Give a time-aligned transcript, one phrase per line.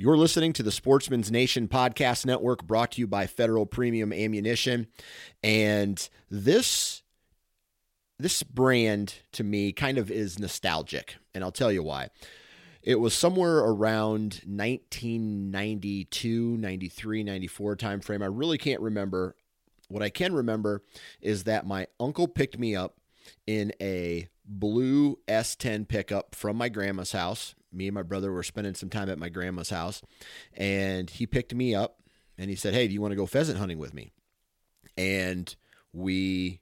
[0.00, 4.86] You're listening to the Sportsman's Nation Podcast Network brought to you by Federal Premium Ammunition.
[5.42, 7.02] And this
[8.16, 12.10] this brand to me kind of is nostalgic, and I'll tell you why.
[12.80, 18.22] It was somewhere around 1992, 93, 94 timeframe.
[18.22, 19.34] I really can't remember.
[19.88, 20.84] What I can remember
[21.20, 22.98] is that my uncle picked me up
[23.48, 28.74] in a blue S10 pickup from my grandma's house me and my brother were spending
[28.74, 30.02] some time at my grandma's house,
[30.54, 32.00] and he picked me up
[32.36, 34.12] and he said, "Hey, do you want to go pheasant hunting with me?"
[34.96, 35.54] And
[35.92, 36.60] we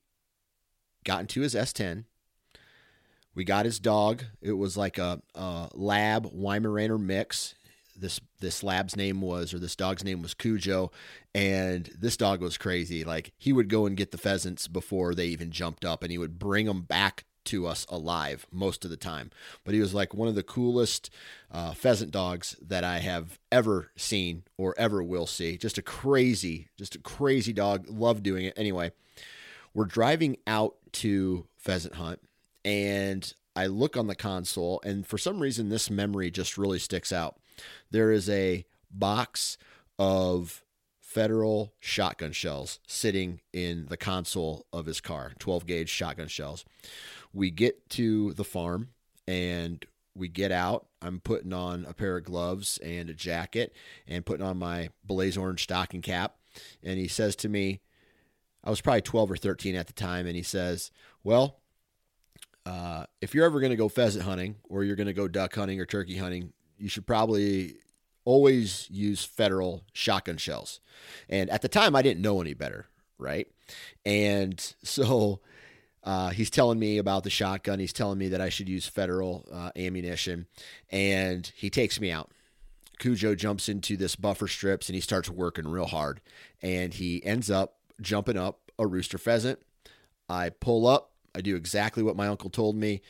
[1.04, 2.04] got into his S10.
[3.34, 4.24] We got his dog.
[4.40, 7.54] It was like a, a lab Weimaraner mix.
[7.94, 10.90] This this lab's name was, or this dog's name was Cujo,
[11.34, 13.04] and this dog was crazy.
[13.04, 16.18] Like he would go and get the pheasants before they even jumped up, and he
[16.18, 19.30] would bring them back to us alive most of the time.
[19.64, 21.10] But he was like one of the coolest
[21.50, 25.56] uh, pheasant dogs that I have ever seen or ever will see.
[25.56, 27.86] Just a crazy, just a crazy dog.
[27.88, 28.54] Love doing it.
[28.56, 28.92] Anyway,
[29.74, 32.20] we're driving out to pheasant hunt
[32.64, 37.12] and I look on the console and for some reason this memory just really sticks
[37.12, 37.36] out.
[37.90, 39.56] There is a box
[39.98, 40.62] of
[41.16, 46.64] federal shotgun shells sitting in the console of his car, 12 gauge shotgun shells
[47.36, 48.88] we get to the farm
[49.28, 49.84] and
[50.14, 50.86] we get out.
[51.02, 53.74] I'm putting on a pair of gloves and a jacket
[54.08, 56.36] and putting on my blaze orange stocking cap.
[56.82, 57.80] And he says to me,
[58.64, 60.90] I was probably 12 or 13 at the time, and he says,
[61.22, 61.60] Well,
[62.64, 65.54] uh, if you're ever going to go pheasant hunting or you're going to go duck
[65.54, 67.76] hunting or turkey hunting, you should probably
[68.26, 70.80] always use federal shotgun shells.
[71.30, 72.86] And at the time, I didn't know any better,
[73.18, 73.46] right?
[74.04, 75.40] And so
[76.04, 77.78] uh, he's telling me about the shotgun.
[77.78, 80.46] He's telling me that I should use federal uh, ammunition,
[80.90, 82.30] and he takes me out.
[82.98, 86.20] Cujo jumps into this buffer strips and he starts working real hard,
[86.60, 89.60] and he ends up jumping up a rooster pheasant.
[90.28, 91.12] I pull up.
[91.34, 93.02] I do exactly what my uncle told me.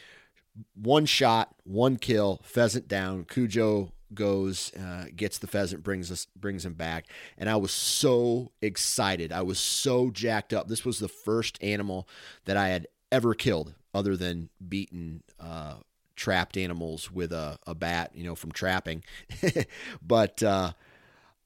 [0.75, 3.25] One shot, one kill, pheasant down.
[3.25, 7.07] Cujo goes, uh, gets the pheasant, brings us, brings him back,
[7.39, 9.33] and I was so excited.
[9.33, 10.67] I was so jacked up.
[10.67, 12.09] This was the first animal
[12.47, 15.77] that I had ever killed, other than beaten uh,
[16.17, 19.05] trapped animals with a, a bat, you know, from trapping.
[20.03, 20.73] but uh,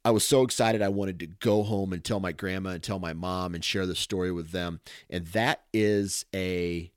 [0.04, 0.80] I was so excited.
[0.80, 3.84] I wanted to go home and tell my grandma and tell my mom and share
[3.86, 4.80] the story with them.
[5.10, 6.90] And that is a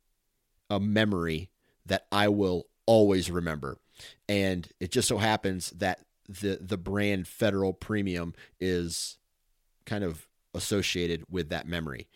[0.70, 1.50] a memory
[1.86, 3.78] that I will always remember.
[4.28, 9.18] And it just so happens that the the brand Federal Premium is
[9.86, 12.08] kind of associated with that memory.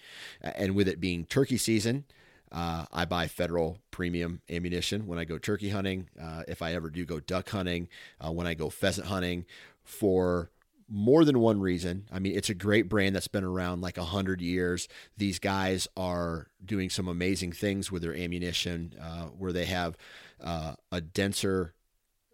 [0.42, 2.06] And with it being turkey season,
[2.52, 6.10] uh, I buy Federal Premium ammunition when I go turkey hunting.
[6.22, 7.90] Uh, if I ever do go duck hunting,
[8.22, 9.46] uh, when I go pheasant hunting,
[9.84, 10.52] for
[10.90, 12.08] more than one reason.
[12.12, 14.88] I mean, it's a great brand that's been around like a hundred years.
[15.18, 19.98] These guys are doing some amazing things with their ammunition, uh, where they have
[20.44, 21.74] uh, a denser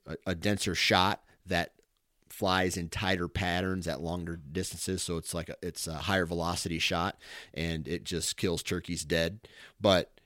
[0.06, 1.74] a, a denser shot that
[2.30, 5.04] flies in tighter patterns at longer distances.
[5.04, 7.18] So it's like a, it's a higher velocity shot
[7.54, 9.40] and it just kills turkeys dead.
[9.80, 10.20] But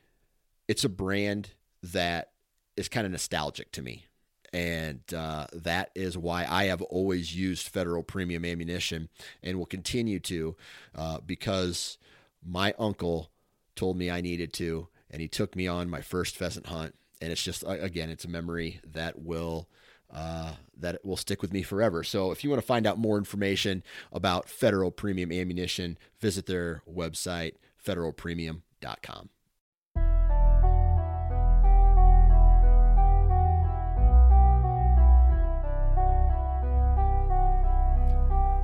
[0.70, 1.50] it's a brand
[1.84, 2.32] that
[2.78, 4.06] is kind of nostalgic to me.
[4.54, 9.10] And uh, that is why I have always used federal premium ammunition
[9.44, 10.56] and will continue to
[10.96, 11.98] uh, because
[12.42, 13.32] my uncle
[13.76, 17.32] told me I needed to and he took me on my first pheasant hunt and
[17.32, 19.68] it's just again it's a memory that will
[20.14, 22.04] uh, that will stick with me forever.
[22.04, 26.82] So if you want to find out more information about Federal Premium Ammunition, visit their
[26.90, 27.56] website
[27.86, 29.30] federalpremium.com.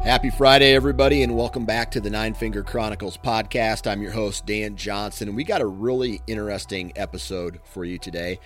[0.04, 3.90] Happy Friday, everybody, and welcome back to the Nine Finger Chronicles podcast.
[3.90, 8.38] I'm your host, Dan Johnson, and we got a really interesting episode for you today.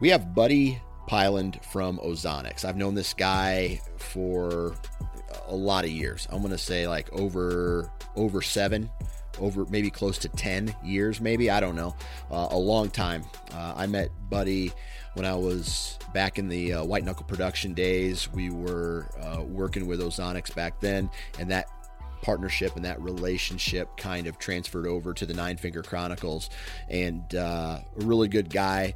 [0.00, 2.64] We have Buddy Pyland from Ozonics.
[2.64, 4.74] I've known this guy for
[5.46, 6.26] a lot of years.
[6.30, 8.90] I'm going to say like over over seven,
[9.38, 11.94] over maybe close to ten years, maybe I don't know,
[12.30, 13.24] uh, a long time.
[13.52, 14.72] Uh, I met Buddy
[15.14, 18.30] when I was back in the uh, White Knuckle production days.
[18.32, 21.66] We were uh, working with Ozonics back then, and that
[22.22, 26.50] partnership and that relationship kind of transferred over to the Nine Finger Chronicles.
[26.88, 28.94] And uh, a really good guy.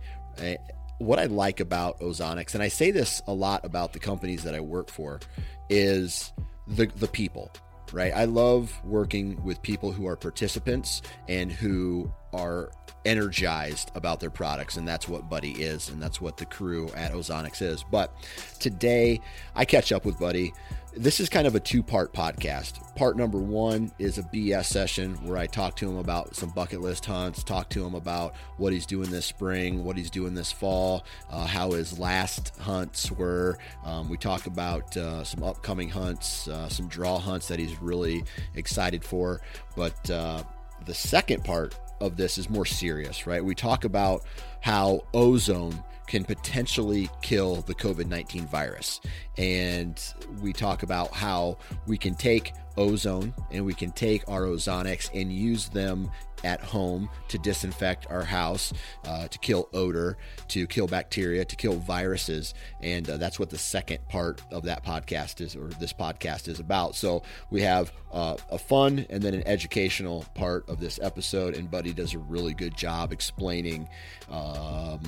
[0.98, 4.54] What I like about Ozonics, and I say this a lot about the companies that
[4.54, 5.20] I work for,
[5.68, 6.32] is
[6.66, 7.50] the the people
[7.92, 8.12] right?
[8.14, 12.70] I love working with people who are participants and who are
[13.04, 17.12] energized about their products, and that's what Buddy is, and that's what the crew at
[17.12, 17.84] Ozonics is.
[17.84, 18.12] But
[18.58, 19.20] today,
[19.54, 20.52] I catch up with Buddy.
[20.98, 22.96] This is kind of a two part podcast.
[22.96, 26.80] Part number one is a BS session where I talk to him about some bucket
[26.80, 30.50] list hunts, talk to him about what he's doing this spring, what he's doing this
[30.50, 33.58] fall, uh, how his last hunts were.
[33.84, 38.24] Um, we talk about uh, some upcoming hunts, uh, some draw hunts that he's really
[38.54, 39.42] excited for.
[39.76, 40.44] But uh,
[40.86, 43.44] the second part of this is more serious, right?
[43.44, 44.24] We talk about
[44.62, 49.00] how ozone can potentially kill the COVID 19 virus.
[49.38, 50.00] And
[50.40, 55.32] we talk about how we can take ozone and we can take our ozonics and
[55.32, 56.10] use them
[56.44, 58.72] at home to disinfect our house,
[59.04, 60.16] uh, to kill odor,
[60.48, 62.54] to kill bacteria, to kill viruses.
[62.80, 66.60] And uh, that's what the second part of that podcast is, or this podcast is
[66.60, 66.94] about.
[66.94, 71.56] So we have uh, a fun and then an educational part of this episode.
[71.56, 73.88] And Buddy does a really good job explaining.
[74.30, 75.00] Um,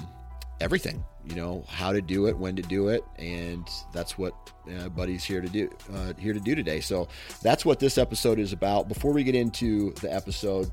[0.60, 4.34] everything you know how to do it when to do it and that's what
[4.78, 6.81] uh, buddy's here to do uh, here to do today.
[6.81, 7.08] So
[7.43, 8.88] that's what this episode is about.
[8.88, 10.70] Before we get into the episode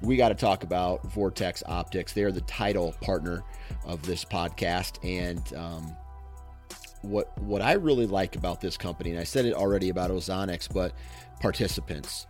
[0.00, 2.12] we got to talk about vortex optics.
[2.12, 3.44] They're the title partner
[3.84, 5.96] of this podcast and um,
[7.02, 10.72] what what i really like about this company and i said it already about ozonics
[10.72, 10.92] but
[11.40, 12.28] participants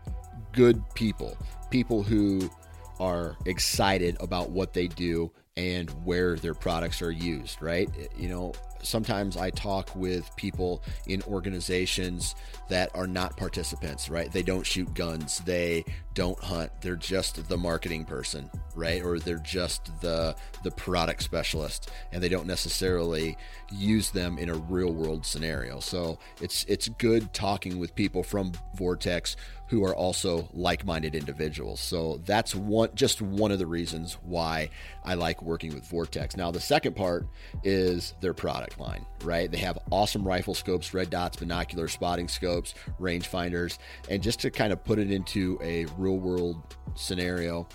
[0.53, 1.37] good people
[1.71, 2.51] people who
[2.99, 7.89] are excited about what they do and where their products are used, right?
[8.17, 8.53] You know,
[8.83, 12.35] sometimes I talk with people in organizations
[12.73, 14.33] that are not participants, right?
[14.33, 15.85] They don't shoot guns, they
[16.15, 16.73] don't hunt.
[16.81, 19.03] They're just the marketing person, right?
[19.03, 23.37] Or they're just the the product specialist and they don't necessarily
[23.71, 25.81] use them in a real world scenario.
[25.81, 29.37] So, it's it's good talking with people from Vortex
[29.69, 31.81] who are also like-minded individuals.
[31.81, 34.71] So, that's one just one of the reasons why
[35.05, 36.37] I like working with Vortex.
[36.37, 37.27] Now, the second part
[37.65, 39.51] is their product line, right?
[39.51, 42.62] They have awesome rifle scopes, red dots, binocular spotting scopes,
[43.01, 43.79] rangefinders,
[44.09, 47.67] and just to kind of put it into a real world scenario,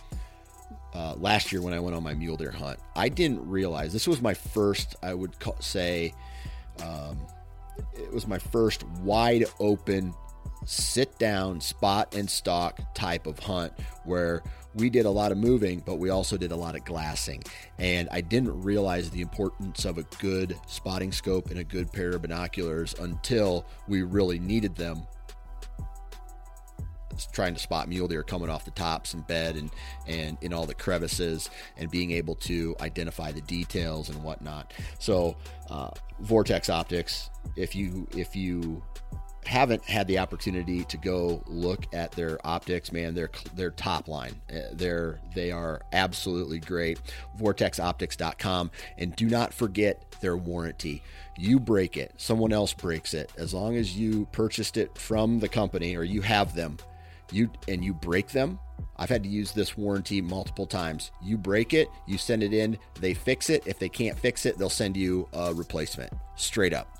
[0.93, 4.07] uh, last year when I went on my mule deer hunt, I didn't realize this
[4.07, 6.13] was my first, I would call, say,
[6.83, 7.19] um,
[7.93, 10.13] it was my first wide open
[10.65, 13.73] sit down, spot and stalk type of hunt
[14.03, 14.43] where
[14.77, 17.43] we did a lot of moving, but we also did a lot of glassing.
[17.77, 22.11] And I didn't realize the importance of a good spotting scope and a good pair
[22.11, 25.05] of binoculars until we really needed them
[27.31, 29.71] trying to spot mule deer coming off the tops and bed and
[30.05, 34.71] and in all the crevices and being able to identify the details and whatnot.
[34.99, 35.35] So
[35.71, 38.83] uh, Vortex Optics, if you if you
[39.47, 44.35] haven't had the opportunity to go look at their optics, man, their their top line,
[44.53, 46.99] uh, they're they are absolutely great.
[47.39, 51.01] VortexOptics.com, and do not forget their warranty.
[51.37, 53.31] You break it, someone else breaks it.
[53.37, 56.77] As long as you purchased it from the company or you have them,
[57.31, 58.59] you and you break them.
[58.97, 61.11] I've had to use this warranty multiple times.
[61.21, 63.63] You break it, you send it in, they fix it.
[63.65, 66.96] If they can't fix it, they'll send you a replacement straight up.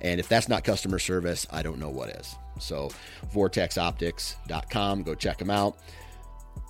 [0.00, 2.36] And if that's not customer service, I don't know what is.
[2.58, 2.90] So,
[3.32, 5.78] vortexoptics.com, go check them out.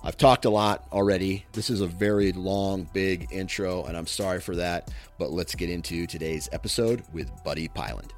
[0.03, 1.45] I've talked a lot already.
[1.51, 4.91] This is a very long, big intro, and I'm sorry for that.
[5.17, 8.11] But let's get into today's episode with Buddy Pyland.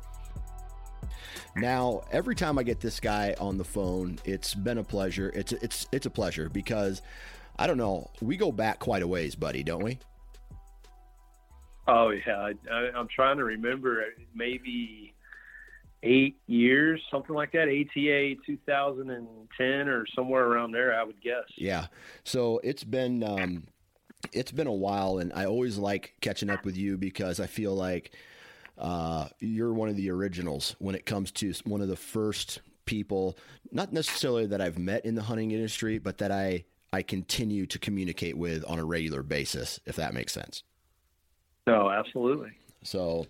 [1.56, 5.32] Now, every time I get this guy on the phone, it's been a pleasure.
[5.34, 7.02] It's it's it's a pleasure because
[7.58, 8.10] I don't know.
[8.22, 10.00] We go back quite a ways, buddy, don't we?
[11.92, 14.06] Oh yeah, I, am trying to remember.
[14.34, 15.14] Maybe
[16.04, 17.64] eight years, something like that.
[17.68, 21.44] ATA 2010 or somewhere around there, I would guess.
[21.58, 21.88] Yeah.
[22.24, 23.68] So it's been um,
[24.32, 27.76] it's been a while, and I always like catching up with you because I feel
[27.76, 28.16] like
[28.78, 33.38] uh, you're one of the originals when it comes to one of the first people,
[33.74, 37.78] not necessarily that I've met in the hunting industry, but that I I continue to
[37.80, 40.64] communicate with on a regular basis, if that makes sense.
[41.72, 42.52] No, absolutely.
[42.84, 43.28] So,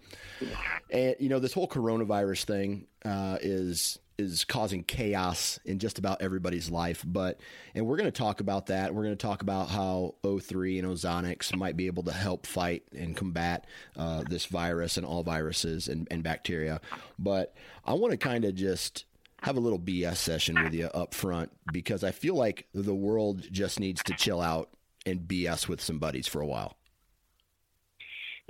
[0.89, 6.21] and you know, this whole coronavirus thing uh, is is causing chaos in just about
[6.21, 7.03] everybody's life.
[7.05, 7.39] But
[7.75, 8.93] and we're going to talk about that.
[8.93, 12.83] We're going to talk about how O3 and Ozonics might be able to help fight
[12.95, 13.67] and combat
[13.98, 16.81] uh, this virus and all viruses and, and bacteria.
[17.19, 17.53] But
[17.86, 19.05] I want to kind of just
[19.41, 23.48] have a little BS session with you up front because I feel like the world
[23.51, 24.69] just needs to chill out
[25.05, 26.77] and BS with some buddies for a while.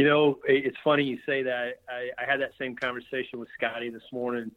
[0.02, 1.74] You know, it's funny you say that.
[1.88, 4.50] I, I had that same conversation with Scotty this morning.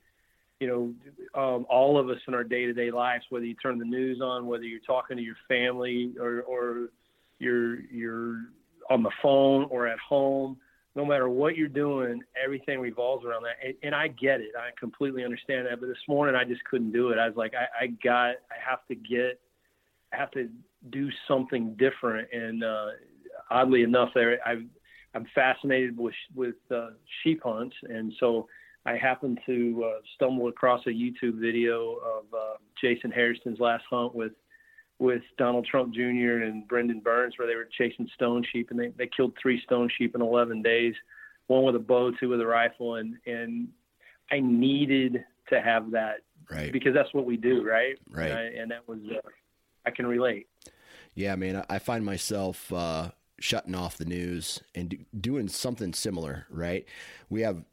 [0.59, 0.95] You
[1.35, 4.47] know, um, all of us in our day-to-day lives, whether you turn the news on,
[4.47, 6.89] whether you're talking to your family, or, or
[7.41, 8.37] you're you're
[8.89, 10.57] on the phone or at home,
[10.97, 13.57] no matter what you're doing, everything revolves around that.
[13.63, 14.53] And, and I get it.
[14.59, 15.79] I completely understand that.
[15.79, 17.19] But this morning, I just couldn't do it.
[17.19, 19.39] I was like, I, I got, I have to get,
[20.11, 20.49] I have to
[20.89, 22.33] do something different.
[22.33, 22.87] And uh,
[23.51, 24.63] oddly enough, there, I've,
[25.15, 26.91] I'm fascinated with with uh,
[27.23, 28.49] sheep hunts, and so
[28.87, 34.15] I happened to uh, stumble across a YouTube video of uh, Jason Hairston's last hunt
[34.15, 34.33] with
[34.99, 36.43] with Donald Trump Jr.
[36.43, 39.91] and Brendan Burns, where they were chasing stone sheep, and they, they killed three stone
[39.99, 40.95] sheep in 11 days,
[41.49, 43.69] one with a bow, two with a rifle, and and
[44.31, 47.99] I needed to have that right because that's what we do, right?
[48.11, 48.31] Right.
[48.31, 49.29] And, I, and that was uh,
[49.87, 50.49] I can relate.
[51.15, 56.47] Yeah, man, I find myself uh, shutting off the news and do, doing something similar.
[56.51, 56.87] Right?
[57.29, 57.65] We have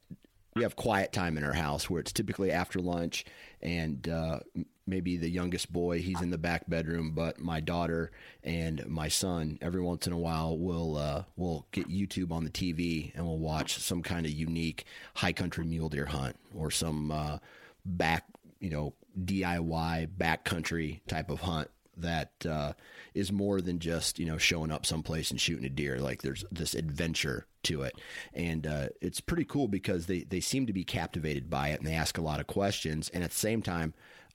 [0.55, 3.25] we have quiet time in our house where it's typically after lunch
[3.61, 4.39] and uh,
[4.85, 8.11] maybe the youngest boy he's in the back bedroom but my daughter
[8.43, 12.49] and my son every once in a while will uh, will get youtube on the
[12.49, 17.11] tv and we'll watch some kind of unique high country mule deer hunt or some
[17.11, 17.37] uh,
[17.85, 18.25] back
[18.59, 22.73] you know diy backcountry type of hunt that uh,
[23.13, 25.99] is more than just you know showing up someplace and shooting a deer.
[25.99, 27.95] Like there's this adventure to it,
[28.33, 31.87] and uh, it's pretty cool because they they seem to be captivated by it and
[31.87, 33.93] they ask a lot of questions, and at the same time,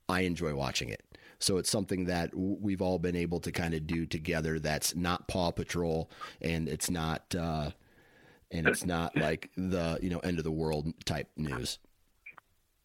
[0.08, 1.02] I enjoy watching it.
[1.38, 4.58] So it's something that we've all been able to kind of do together.
[4.58, 6.10] That's not Paw Patrol,
[6.40, 7.34] and it's not.
[7.34, 7.70] Uh,
[8.52, 11.78] and it's not like the you know end of the world type news.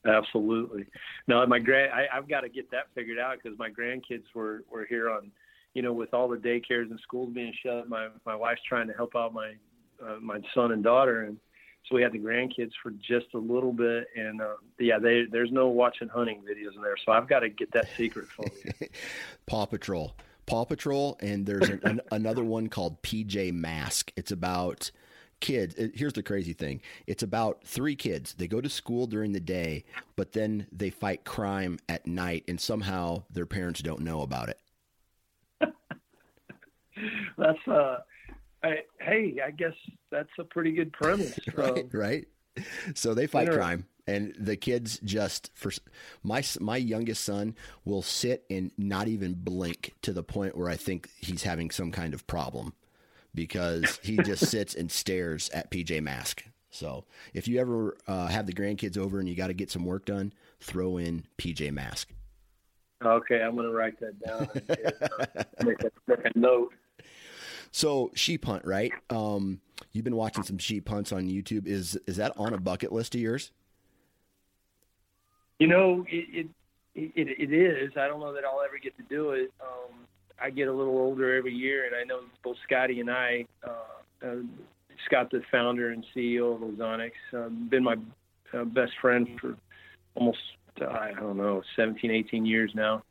[0.05, 0.85] Absolutely.
[1.27, 4.63] No, my grand, I, I've got to get that figured out because my grandkids were
[4.71, 5.31] were here on,
[5.73, 7.87] you know, with all the daycares and schools being shut.
[7.87, 9.53] My my wife's trying to help out my
[10.03, 11.37] uh, my son and daughter, and
[11.87, 14.07] so we had the grandkids for just a little bit.
[14.15, 17.49] And uh, yeah, they, there's no watching hunting videos in there, so I've got to
[17.49, 18.87] get that secret for you.
[19.45, 20.15] Paw Patrol,
[20.45, 24.11] Paw Patrol, and there's an, an, another one called PJ Mask.
[24.15, 24.91] It's about
[25.41, 25.75] kids.
[25.93, 28.33] Here's the crazy thing it's about three kids.
[28.35, 29.83] They go to school during the day,
[30.15, 34.59] but then they fight crime at night, and somehow their parents don't know about it.
[37.37, 37.97] that's, uh,
[38.63, 39.73] I, hey, I guess
[40.11, 41.37] that's a pretty good premise.
[41.55, 42.27] right, right.
[42.95, 45.71] So they fight crime, and the kids just for
[46.21, 47.55] my my youngest son
[47.85, 51.91] will sit and not even blink to the point where I think he's having some
[51.91, 52.73] kind of problem
[53.33, 56.43] because he just sits and stares at PJ Mask.
[56.69, 59.85] So if you ever uh, have the grandkids over and you got to get some
[59.85, 62.09] work done, throw in PJ Mask.
[63.03, 64.47] Okay, I'm going to write that down.
[65.65, 66.71] Make, a, make a note.
[67.71, 68.91] So sheep hunt, right?
[69.09, 69.59] Um,
[69.91, 71.67] you've been watching some sheep hunts on YouTube.
[71.67, 73.51] Is is that on a bucket list of yours?
[75.59, 76.47] You know, it
[76.93, 77.91] it, it, it is.
[77.95, 79.51] I don't know that I'll ever get to do it.
[79.61, 80.05] Um,
[80.41, 84.25] I get a little older every year, and I know both Scotty and I, uh,
[84.25, 84.35] uh,
[85.05, 87.95] Scott, the founder and CEO of Ozonics, uh, been my
[88.53, 89.55] uh, best friend for
[90.15, 90.39] almost
[90.79, 93.03] I don't know 17, 18 years now.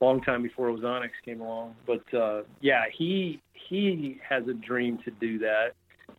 [0.00, 5.10] Long time before Ozonics came along, but uh, yeah, he he has a dream to
[5.12, 5.68] do that,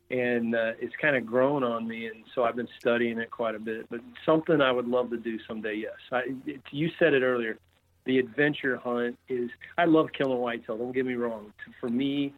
[0.09, 3.53] and uh, it's kind of grown on me, and so I've been studying it quite
[3.53, 3.87] a bit.
[3.89, 5.75] But something I would love to do someday.
[5.75, 7.59] Yes, I, it, you said it earlier
[8.05, 10.77] the adventure hunt is I love killing whitetail.
[10.77, 11.53] Don't get me wrong.
[11.79, 12.33] For me,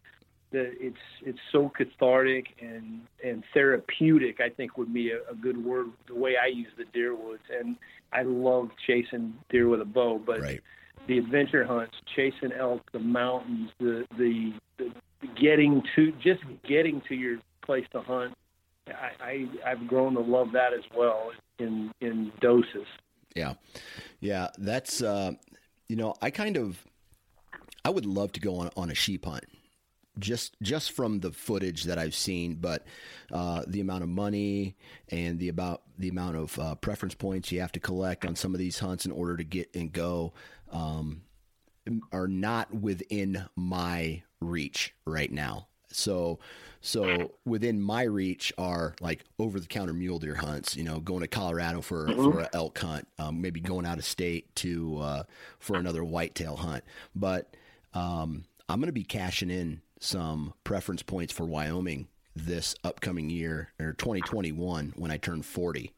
[0.50, 4.40] the, it's it's so cathartic and and therapeutic.
[4.40, 5.88] I think would be a, a good word.
[6.06, 7.76] The way I use the deer woods, and
[8.12, 10.20] I love chasing deer with a bow.
[10.24, 10.60] But right.
[11.06, 14.90] the adventure hunts, chasing elk, the mountains, the, the the
[15.40, 18.34] getting to just getting to your place to hunt.
[18.86, 22.86] I, I I've grown to love that as well in in doses.
[23.34, 23.54] Yeah,
[24.20, 24.48] yeah.
[24.56, 25.32] That's uh,
[25.88, 26.84] you know, I kind of,
[27.84, 29.44] I would love to go on, on a sheep hunt
[30.18, 32.84] just just from the footage that I've seen, but
[33.32, 34.76] uh, the amount of money
[35.10, 38.54] and the about the amount of uh, preference points you have to collect on some
[38.54, 40.32] of these hunts in order to get and go
[40.72, 41.22] um,
[42.12, 45.68] are not within my reach right now.
[45.90, 46.38] So,
[46.80, 50.76] so within my reach are like over the counter mule deer hunts.
[50.76, 52.30] You know, going to Colorado for mm-hmm.
[52.30, 55.22] for an elk hunt, um, maybe going out of state to uh,
[55.58, 56.84] for another whitetail hunt.
[57.14, 57.56] But
[57.94, 63.72] um, I'm going to be cashing in some preference points for Wyoming this upcoming year
[63.80, 65.92] or 2021 when I turn 40.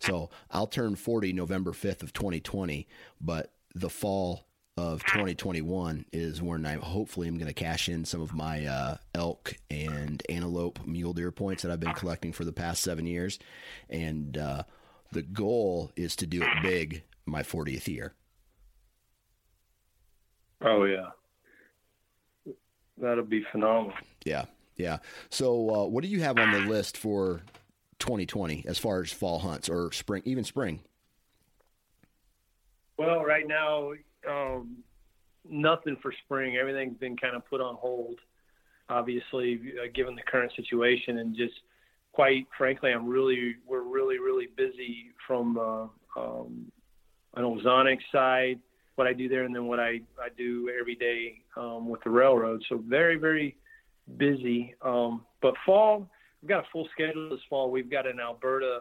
[0.00, 2.86] So I'll turn 40 November 5th of 2020,
[3.20, 4.44] but the fall
[4.78, 8.96] of 2021 is when I hopefully am going to cash in some of my uh,
[9.12, 13.40] elk and antelope mule deer points that I've been collecting for the past seven years,
[13.90, 14.62] and uh,
[15.10, 18.14] the goal is to do it big my 40th year.
[20.62, 21.10] Oh yeah,
[22.98, 23.96] that'll be phenomenal.
[24.24, 24.44] Yeah,
[24.76, 24.98] yeah.
[25.28, 27.42] So, uh, what do you have on the list for
[27.98, 30.80] 2020 as far as fall hunts or spring, even spring?
[32.96, 33.92] Well, right now,
[34.28, 34.76] um,
[35.48, 36.56] nothing for spring.
[36.56, 38.18] Everything's been kind of put on hold,
[38.88, 41.54] obviously, uh, given the current situation, and just
[42.12, 46.70] quite frankly, I'm really we're really really busy from uh, um,
[47.36, 48.58] an ozonic side,
[48.96, 52.10] what I do there, and then what I I do every day um, with the
[52.10, 52.62] railroad.
[52.68, 53.56] So very very
[54.16, 54.74] busy.
[54.82, 56.08] Um, but fall,
[56.42, 57.70] we've got a full schedule this fall.
[57.70, 58.80] We've got an Alberta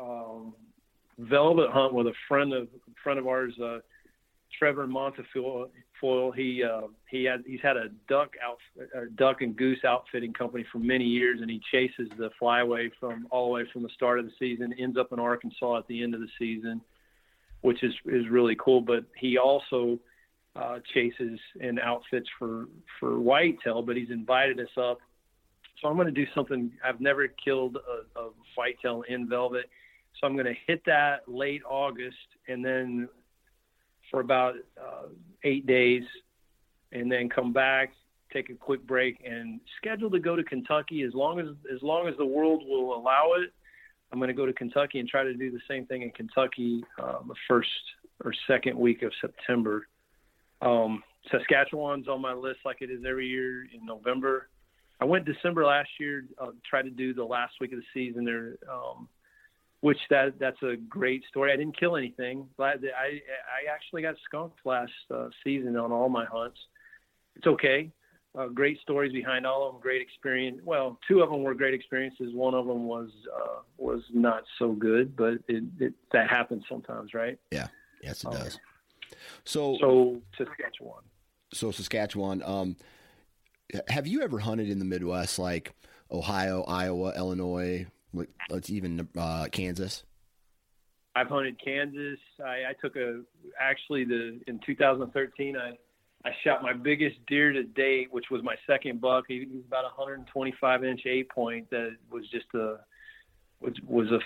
[0.00, 0.54] um,
[1.18, 2.68] velvet hunt with a friend of
[3.02, 3.54] friend of ours.
[3.62, 3.78] Uh,
[4.56, 5.68] Trevor Montefiore,
[6.34, 8.58] he uh, he had he's had a duck out
[8.94, 13.26] a duck and goose outfitting company for many years, and he chases the flyway from
[13.30, 16.02] all the way from the start of the season, ends up in Arkansas at the
[16.02, 16.80] end of the season,
[17.60, 18.80] which is is really cool.
[18.80, 19.98] But he also
[20.56, 22.66] uh, chases and outfits for
[22.98, 24.98] for whitetail, but he's invited us up.
[25.80, 29.66] So I'm going to do something I've never killed a, a whitetail in velvet.
[30.20, 32.16] So I'm going to hit that late August,
[32.48, 33.08] and then
[34.10, 35.08] for about uh,
[35.44, 36.02] eight days,
[36.92, 37.92] and then come back,
[38.32, 42.08] take a quick break, and schedule to go to Kentucky as long as as long
[42.08, 43.52] as the world will allow it.
[44.10, 46.82] I'm going to go to Kentucky and try to do the same thing in Kentucky
[46.98, 47.68] uh, the first
[48.24, 49.86] or second week of September.
[50.62, 54.48] Um, Saskatchewan's on my list like it is every year in November.
[55.00, 58.24] I went December last year, uh, tried to do the last week of the season
[58.24, 58.56] there.
[58.70, 59.08] Um,
[59.80, 61.52] which that that's a great story.
[61.52, 62.48] I didn't kill anything.
[62.58, 66.58] I I actually got skunked last uh, season on all my hunts.
[67.36, 67.90] It's okay.
[68.38, 69.80] Uh, great stories behind all of them.
[69.80, 70.60] Great experience.
[70.64, 72.34] Well, two of them were great experiences.
[72.34, 77.14] One of them was uh, was not so good, but it, it that happens sometimes,
[77.14, 77.38] right?
[77.50, 77.68] Yeah.
[78.02, 78.58] Yes, it um, does.
[79.44, 81.02] So so Saskatchewan.
[81.52, 82.42] So Saskatchewan.
[82.42, 82.76] Um,
[83.88, 85.74] have you ever hunted in the Midwest, like
[86.10, 87.86] Ohio, Iowa, Illinois,
[88.50, 90.04] let's even uh, Kansas.
[91.14, 92.18] I've hunted Kansas.
[92.44, 93.22] I, I took a
[93.60, 95.56] actually the in 2013.
[95.56, 95.72] I
[96.24, 99.24] I shot my biggest deer to date, which was my second buck.
[99.28, 101.70] He, he was about 125 inch eight point.
[101.70, 102.76] That was just a
[103.60, 104.20] was was a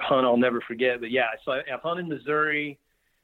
[0.00, 1.00] hunt I'll never forget.
[1.00, 2.78] But yeah, so I, I've hunted Missouri.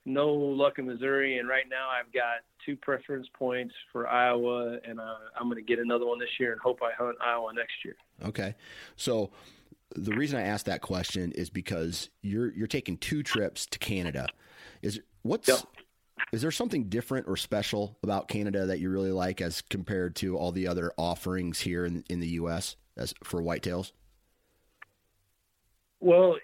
[0.04, 4.98] No luck in Missouri, and right now I've got two preference points for Iowa, and
[4.98, 7.84] uh, I'm going to get another one this year and hope I hunt Iowa next
[7.84, 7.94] year.
[8.24, 8.54] Okay,
[8.96, 9.30] so
[9.94, 14.26] the reason I asked that question is because you're you're taking two trips to Canada.
[14.82, 15.60] Is what's yep.
[16.32, 20.36] is there something different or special about Canada that you really like as compared to
[20.36, 22.76] all the other offerings here in in the U.S.
[22.96, 23.92] as for whitetails?
[26.00, 26.36] Well,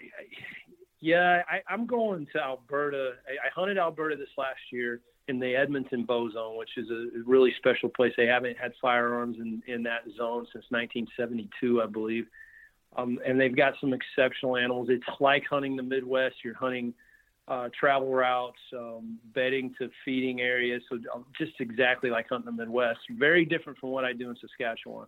[1.01, 3.13] yeah, I, am going to Alberta.
[3.29, 7.07] I, I, hunted Alberta this last year in the Edmonton Bow Zone, which is a
[7.25, 8.13] really special place.
[8.17, 12.27] They haven't had firearms in, in that zone since 1972, I believe.
[12.97, 14.89] Um, and they've got some exceptional animals.
[14.91, 16.37] It's like hunting the Midwest.
[16.45, 16.95] You're hunting
[17.49, 20.83] uh, travel routes, um, bedding to feeding areas.
[20.89, 23.01] So um, just exactly like hunting the Midwest.
[23.11, 25.07] Very different from what I do in Saskatchewan.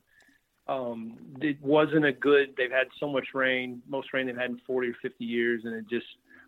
[0.68, 2.54] Um, it wasn't a good.
[2.56, 5.74] They've had so much rain, most rain they've had in 40 or 50 years, and
[5.74, 6.06] it just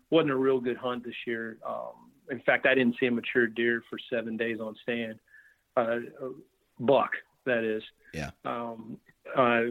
[0.09, 1.57] wasn't a real good hunt this year.
[1.65, 5.19] Um, in fact, I didn't see a mature deer for seven days on stand.
[5.77, 5.99] Uh,
[6.79, 7.11] buck,
[7.45, 7.81] that is.
[8.13, 8.31] Yeah.
[8.45, 8.97] Um,
[9.35, 9.61] uh,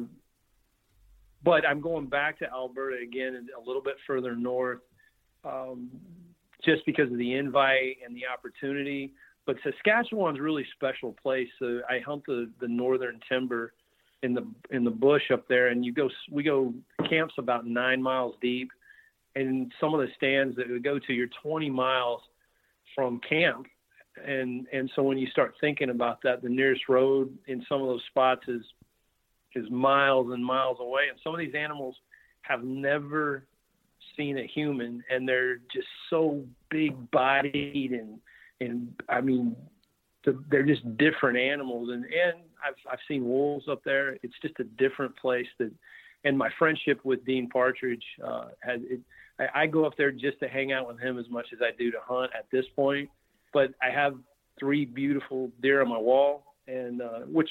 [1.43, 4.81] but I'm going back to Alberta again, a little bit further north,
[5.45, 5.91] um,
[6.65, 9.13] just because of the invite and the opportunity.
[9.47, 11.49] But Saskatchewan's a really special place.
[11.59, 13.73] So I hunt the, the northern timber
[14.23, 16.75] in the in the bush up there, and you go we go
[17.09, 18.71] camps about nine miles deep,
[19.37, 22.21] and some of the stands that we go to, you're 20 miles
[22.95, 23.67] from camp,
[24.27, 27.87] and and so when you start thinking about that, the nearest road in some of
[27.87, 28.63] those spots is
[29.55, 31.97] is miles and miles away, and some of these animals
[32.43, 33.45] have never
[34.17, 38.19] seen a human, and they're just so big bodied and
[38.61, 39.57] and I mean
[40.51, 44.19] they're just different animals, and and I've I've seen wolves up there.
[44.23, 45.73] It's just a different place that,
[46.25, 49.01] and my friendship with Dean Partridge uh, has it.
[49.39, 51.71] I, I go up there just to hang out with him as much as I
[51.79, 53.09] do to hunt at this point.
[53.53, 54.15] But I have
[54.59, 57.51] three beautiful deer on my wall, and uh, which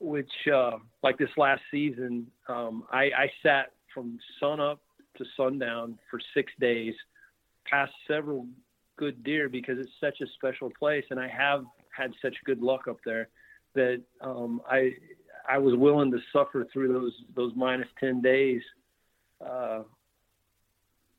[0.00, 4.80] which uh, like this last season, um, I, I sat from sun up
[5.16, 6.94] to sundown for six days,
[7.68, 8.46] past several
[8.96, 11.64] good deer because it's such a special place, and I have
[11.96, 13.28] had such good luck up there
[13.74, 14.92] that um, I
[15.48, 18.62] I was willing to suffer through those those minus ten days
[19.44, 19.82] uh,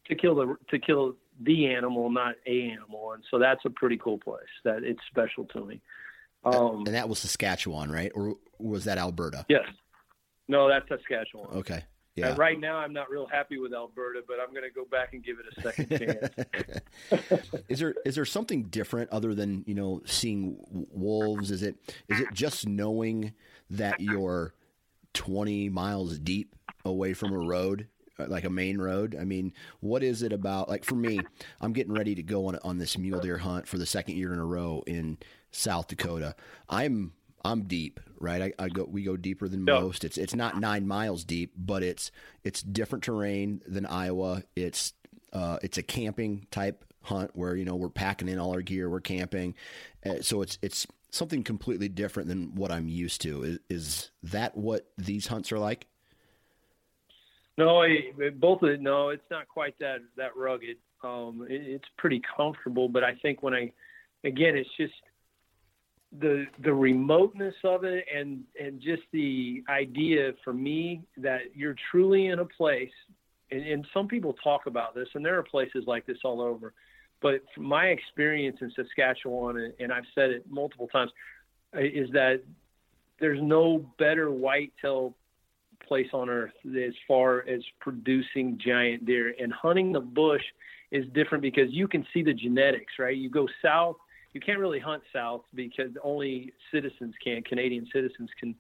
[0.08, 3.98] to kill the to kill the animal, not a animal, and so that's a pretty
[3.98, 4.44] cool place.
[4.64, 5.82] That it's special to me.
[6.44, 9.46] Um, and that was Saskatchewan, right, or was that Alberta?
[9.50, 9.66] Yes.
[10.48, 11.58] No, that's Saskatchewan.
[11.58, 11.84] Okay.
[12.16, 12.30] Yeah.
[12.30, 15.14] And right now, I'm not real happy with Alberta, but I'm going to go back
[15.14, 15.90] and give it a second
[17.40, 17.62] chance.
[17.70, 20.58] is there is there something different other than you know seeing
[20.92, 21.52] wolves?
[21.52, 21.76] Is it
[22.10, 23.34] is it just knowing
[23.70, 24.54] that you're
[25.14, 29.16] 20 miles deep away from a road uh, like a main road?
[29.20, 30.68] I mean, what is it about?
[30.68, 31.20] Like for me,
[31.62, 34.34] I'm getting ready to go on on this mule deer hunt for the second year
[34.34, 35.20] in a row in
[35.52, 36.36] South Dakota.
[36.70, 38.42] I'm I'm deep, right?
[38.42, 40.04] I, I, go we go deeper than most.
[40.04, 42.12] It's it's not nine miles deep, but it's
[42.44, 44.44] it's different terrain than Iowa.
[44.56, 44.94] It's
[45.34, 48.90] uh, it's a camping type hunt where you know we're packing in all our gear,
[48.90, 49.56] we're camping,
[50.06, 53.44] uh, so it's it's something completely different than what I'm used to.
[53.44, 55.88] Is, is that what these hunts are like?
[57.58, 58.80] No, I, both of.
[58.80, 60.78] No, it's not quite that that rugged.
[61.04, 63.72] Um, it, it's pretty comfortable, but I think when I,
[64.24, 64.94] again, it's just
[66.20, 72.28] the the remoteness of it and and just the idea for me that you're truly
[72.28, 72.90] in a place
[73.52, 76.74] and, and some people talk about this and there are places like this all over
[77.22, 81.12] but from my experience in Saskatchewan and, and I've said it multiple times
[81.76, 82.42] uh, is that
[83.20, 85.14] there's no better whitetail
[85.88, 89.34] place on earth as far as producing giant deer.
[89.40, 90.42] And hunting the bush
[90.92, 93.16] is different because you can see the genetics right?
[93.16, 93.98] You go south
[94.34, 97.42] you can't really hunt south because only citizens can.
[97.44, 98.56] Canadian citizens can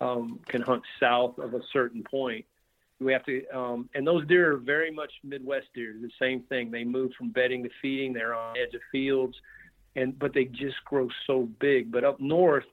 [0.00, 2.46] um, can hunt south of a certain point.
[3.00, 5.94] We have to, um, and those deer are very much Midwest deer.
[6.00, 6.70] The same thing.
[6.70, 8.12] They move from bedding to feeding.
[8.12, 9.36] They're on edge of fields,
[9.96, 11.90] and but they just grow so big.
[11.90, 12.64] But up north,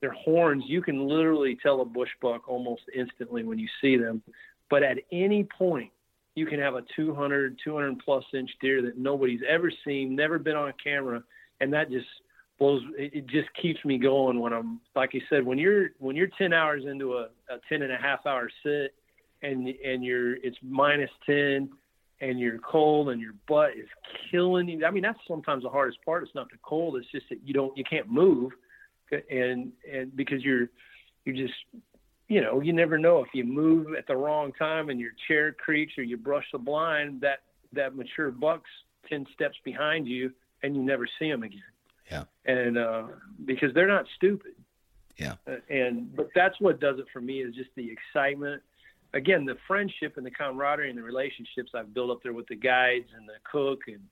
[0.00, 4.22] their horns, you can literally tell a bush buck almost instantly when you see them.
[4.68, 5.92] But at any point,
[6.34, 10.56] you can have a 200, 200 plus inch deer that nobody's ever seen, never been
[10.56, 11.22] on camera,
[11.60, 12.06] and that just
[12.58, 16.28] blows it just keeps me going when i'm like you said when you're when you're
[16.38, 18.94] 10 hours into a, a 10 and a half hour sit
[19.42, 21.68] and and you're it's minus 10
[22.20, 23.88] and you're cold and your butt is
[24.30, 24.84] killing you.
[24.84, 26.22] I mean that's sometimes the hardest part.
[26.22, 26.96] It's not the cold.
[26.96, 28.52] It's just that you don't you can't move.
[29.30, 30.68] And and because you're
[31.24, 31.54] you're just
[32.28, 35.52] you know you never know if you move at the wrong time and your chair
[35.52, 37.40] creaks or you brush the blind that
[37.72, 38.70] that mature buck's
[39.08, 41.62] 10 steps behind you and you never see them again.
[42.10, 42.24] Yeah.
[42.44, 43.04] And uh,
[43.44, 44.52] because they're not stupid.
[45.16, 45.34] Yeah.
[45.46, 48.62] Uh, and but that's what does it for me is just the excitement.
[49.14, 52.56] Again, the friendship and the camaraderie and the relationships I've built up there with the
[52.56, 54.02] guides and the cook and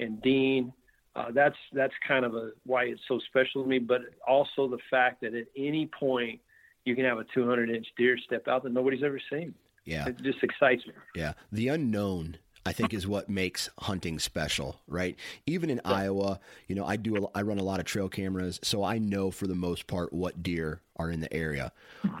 [0.00, 0.72] and Dean.
[1.16, 3.78] Uh, that's that's kind of a why it's so special to me.
[3.78, 6.40] But also the fact that at any point
[6.84, 9.54] you can have a 200 inch deer step out that nobody's ever seen.
[9.84, 10.94] Yeah, it just excites me.
[11.14, 15.16] Yeah, the unknown I think is what makes hunting special, right?
[15.46, 15.80] Even in.
[15.84, 18.98] Iowa, you know, I do a, I run a lot of trail cameras, so I
[18.98, 21.72] know for the most part what deer are in the area.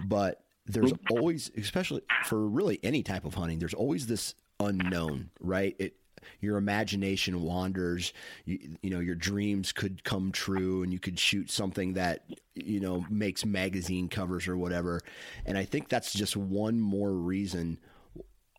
[0.06, 5.74] But there's always, especially for really any type of hunting, there's always this unknown, right?
[5.78, 5.96] It
[6.40, 8.14] your imagination wanders
[8.46, 12.80] you, you, know your dreams could come true and you could shoot something that you
[12.80, 15.02] know makes magazine covers or whatever
[15.44, 17.78] and i think that's just one more reason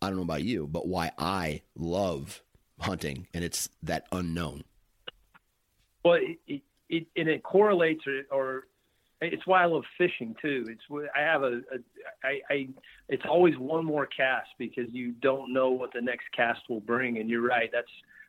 [0.06, 2.44] I don't know about you, but why I love
[2.80, 4.64] hunting, and it's that unknown.
[6.04, 8.68] Well, it, it, and it correlates, or, or,
[9.22, 10.68] it's why I love fishing too.
[10.70, 11.80] It's I have a, a
[12.24, 12.68] I, I,
[13.10, 17.18] it's always one more cast because you don't know what the next cast will bring,
[17.18, 17.70] and you're right.
[17.74, 17.88] That's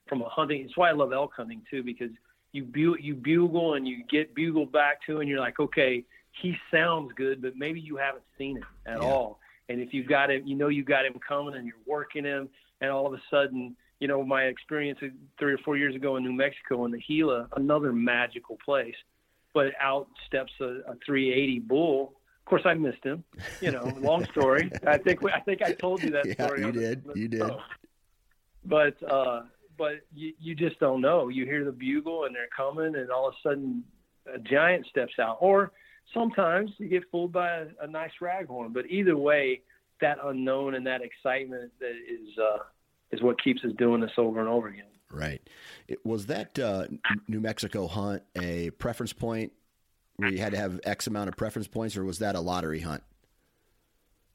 [0.09, 0.63] from a hunting.
[0.63, 2.11] It's why I love elk hunting too because
[2.53, 6.05] you bu- you bugle and you get bugled back to, and you're like, okay,
[6.41, 9.07] he sounds good, but maybe you haven't seen him at yeah.
[9.07, 12.25] all and if you've got him, you know you got him coming, and you're working
[12.25, 12.49] him,
[12.81, 14.99] and all of a sudden you know, my experience
[15.39, 18.95] three or four years ago in New Mexico in the Gila, another magical place.
[19.55, 22.13] But out steps a, a 380 bull.
[22.41, 23.25] Of course, I missed him.
[23.63, 24.71] You know, long story.
[24.87, 26.61] I think I think I told you that yeah, story.
[26.61, 27.05] You did.
[27.15, 27.51] You did.
[28.67, 29.43] But uh,
[29.79, 31.29] but you, you just don't know.
[31.29, 33.83] You hear the bugle and they're coming, and all of a sudden
[34.33, 35.39] a giant steps out.
[35.41, 35.73] Or
[36.13, 38.73] sometimes you get fooled by a, a nice raghorn.
[38.73, 39.63] But either way,
[40.01, 42.59] that unknown and that excitement that is uh,
[43.13, 44.85] is what keeps us doing this over and over again.
[45.11, 45.41] Right.
[45.87, 46.87] It, was that uh,
[47.29, 49.53] New Mexico hunt a preference point
[50.17, 52.81] where you had to have X amount of preference points, or was that a lottery
[52.81, 53.03] hunt?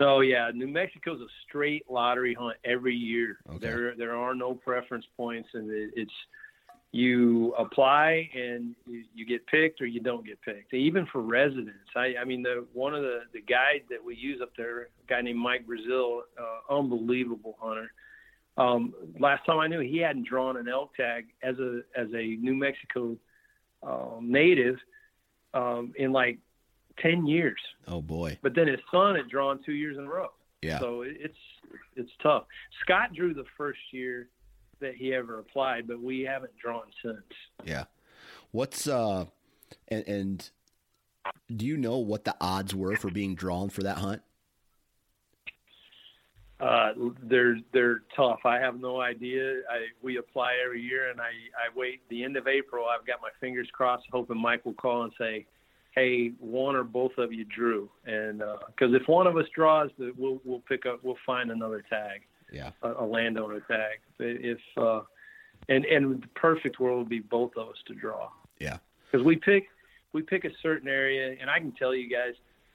[0.02, 3.38] So yeah, New Mexico's a straight lottery hunt every year.
[3.48, 3.60] Okay.
[3.60, 6.12] There there are no preference points, and it, it's
[6.92, 10.74] you apply and you, get picked or you don't get picked.
[10.74, 14.42] Even for residents, I, I mean, the one of the the guides that we use
[14.42, 17.94] up there, a guy named Mike Brazil, uh, unbelievable hunter.
[18.58, 22.36] Um, last time I knew, he hadn't drawn an elk tag as a as a
[22.36, 23.16] New Mexico
[23.84, 24.76] um, native
[25.54, 26.40] um, in like
[27.00, 27.60] ten years.
[27.88, 28.38] Oh boy!
[28.42, 30.32] But then his son had drawn two years in a row.
[30.62, 30.80] Yeah.
[30.80, 31.38] So it's
[31.96, 32.44] it's tough.
[32.82, 34.28] Scott drew the first year
[34.82, 37.24] that he ever applied, but we haven't drawn since.
[37.64, 37.86] Yeah.
[38.52, 39.26] What's uh,
[39.88, 40.50] and, and
[41.56, 44.22] do you know what the odds were for being drawn for that hunt?
[46.60, 46.92] Uh,
[47.24, 48.40] they're they're tough.
[48.46, 49.62] I have no idea.
[49.70, 52.86] I we apply every year, and I I wait the end of April.
[52.86, 55.48] I've got my fingers crossed, hoping Mike will call and say,
[55.96, 59.90] "Hey, one or both of you drew," and because uh, if one of us draws,
[59.98, 64.00] we'll we'll pick up, we'll find another tag, yeah, a, a landowner tag.
[64.20, 65.02] If uh,
[65.70, 68.30] and and the perfect world would be both of us to draw.
[68.60, 68.78] Yeah,
[69.12, 69.68] because we pick
[70.14, 72.34] we pick a certain area, and I can tell you guys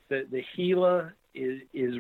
[0.09, 1.95] that the Gila is is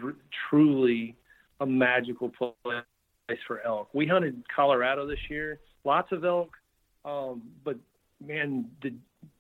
[0.49, 1.15] truly
[1.61, 3.89] a magical place for elk.
[3.93, 6.57] We hunted Colorado this year, lots of elk,
[7.05, 7.77] um, but
[8.25, 8.93] man, the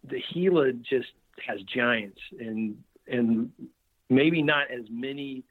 [0.09, 1.09] the Gila just
[1.46, 2.77] has giants and
[3.09, 3.51] and
[4.09, 5.44] maybe not as many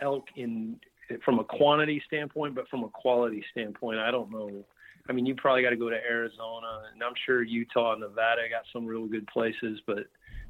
[0.00, 0.78] elk in
[1.24, 4.64] from a quantity standpoint, but from a quality standpoint, I don't know.
[5.08, 8.42] I mean, you probably got to go to Arizona, and I'm sure Utah and Nevada
[8.50, 10.04] got some real good places, but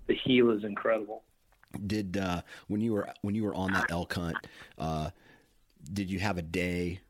[0.08, 1.22] the Gila is incredible.
[1.86, 4.36] Did uh, when you were when you were on that elk hunt?
[4.78, 5.10] Uh,
[5.92, 7.00] did you have a day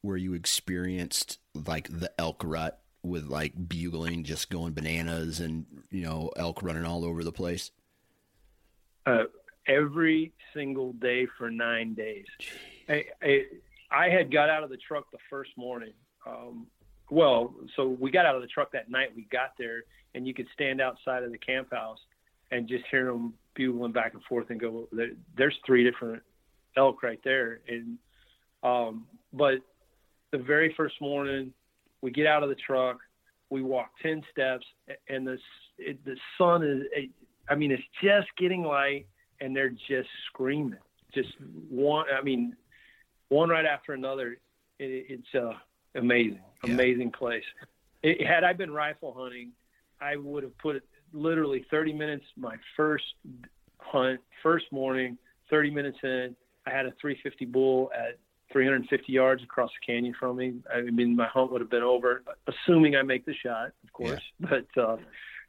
[0.00, 6.02] where you experienced like the elk rut with like bugling just going bananas and you
[6.02, 7.70] know elk running all over the place
[9.06, 9.24] uh,
[9.66, 12.26] every single day for nine days
[12.88, 13.42] I, I,
[13.90, 15.92] I, had got out of the truck the first morning
[16.26, 16.66] um,
[17.10, 19.82] well so we got out of the truck that night we got there
[20.14, 21.98] and you could stand outside of the camp house
[22.50, 26.22] and just hear them bugling back and forth and go there, there's three different
[26.76, 27.60] elk right there.
[27.68, 27.98] And
[28.62, 29.58] um, but
[30.32, 31.52] the very first morning,
[32.02, 32.98] we get out of the truck,
[33.50, 34.66] we walk ten steps,
[35.08, 35.38] and the
[35.78, 37.08] it, the sun is.
[37.48, 39.06] I mean, it's just getting light,
[39.40, 40.78] and they're just screaming,
[41.14, 41.30] just
[41.68, 42.06] one.
[42.16, 42.56] I mean,
[43.28, 44.38] one right after another.
[44.78, 45.52] It, it's uh,
[45.94, 46.72] amazing, yeah.
[46.72, 47.44] amazing place.
[48.02, 49.52] It, had I been rifle hunting,
[50.00, 53.04] I would have put literally 30 minutes my first
[53.78, 55.18] hunt, first morning,
[55.50, 58.18] 30 minutes in, I had a 350 bull at
[58.52, 60.54] 350 yards across the canyon from me.
[60.72, 64.20] I mean, my hunt would have been over, assuming I make the shot, of course.
[64.38, 64.48] Yeah.
[64.50, 64.96] But uh,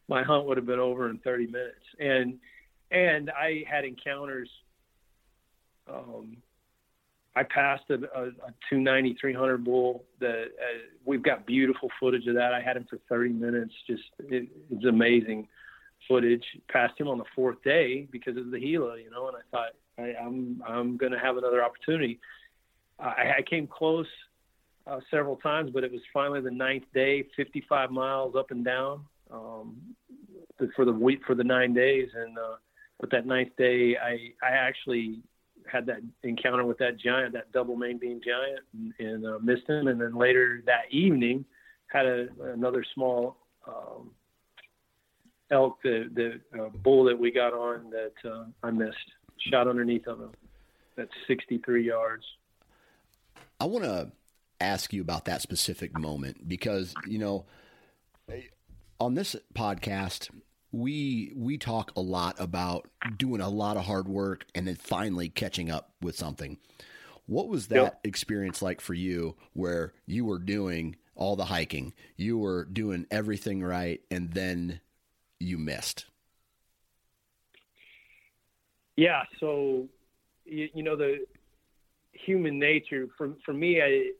[0.07, 2.39] my hunt would have been over in 30 minutes, and
[2.91, 4.49] and I had encounters.
[5.91, 6.37] Um,
[7.35, 12.35] I passed a, a, a 290 300 bull that uh, we've got beautiful footage of
[12.35, 12.53] that.
[12.53, 13.73] I had him for 30 minutes.
[13.87, 15.47] Just it, it's amazing
[16.07, 16.43] footage.
[16.69, 19.71] Passed him on the fourth day because of the Gila, you know, and I thought
[19.97, 22.19] I, am I'm, I'm going to have another opportunity.
[22.99, 24.07] I, I came close
[24.85, 29.05] uh, several times, but it was finally the ninth day, 55 miles up and down
[29.31, 29.77] um,
[30.75, 32.55] for the week for the nine days, and uh,
[33.01, 35.21] but that ninth day, I I actually
[35.69, 39.67] had that encounter with that giant, that double main beam giant, and, and uh, missed
[39.67, 39.87] him.
[39.87, 41.43] And then later that evening,
[41.87, 43.37] had a, another small
[43.67, 44.11] um,
[45.49, 48.95] elk, the the uh, bull that we got on that uh, I missed
[49.49, 50.31] shot underneath of him.
[50.95, 52.23] That's 63 yards.
[53.59, 54.11] I want to
[54.59, 57.45] ask you about that specific moment because, you know,
[58.99, 60.29] on this podcast,
[60.71, 65.29] we we talk a lot about doing a lot of hard work and then finally
[65.29, 66.57] catching up with something.
[67.25, 67.99] What was that yep.
[68.03, 73.63] experience like for you where you were doing all the hiking, you were doing everything
[73.63, 74.81] right and then
[75.39, 76.05] you missed?
[78.95, 79.23] Yeah.
[79.39, 79.87] So,
[80.45, 81.25] you, you know, the
[82.11, 84.11] human nature for, for me, I,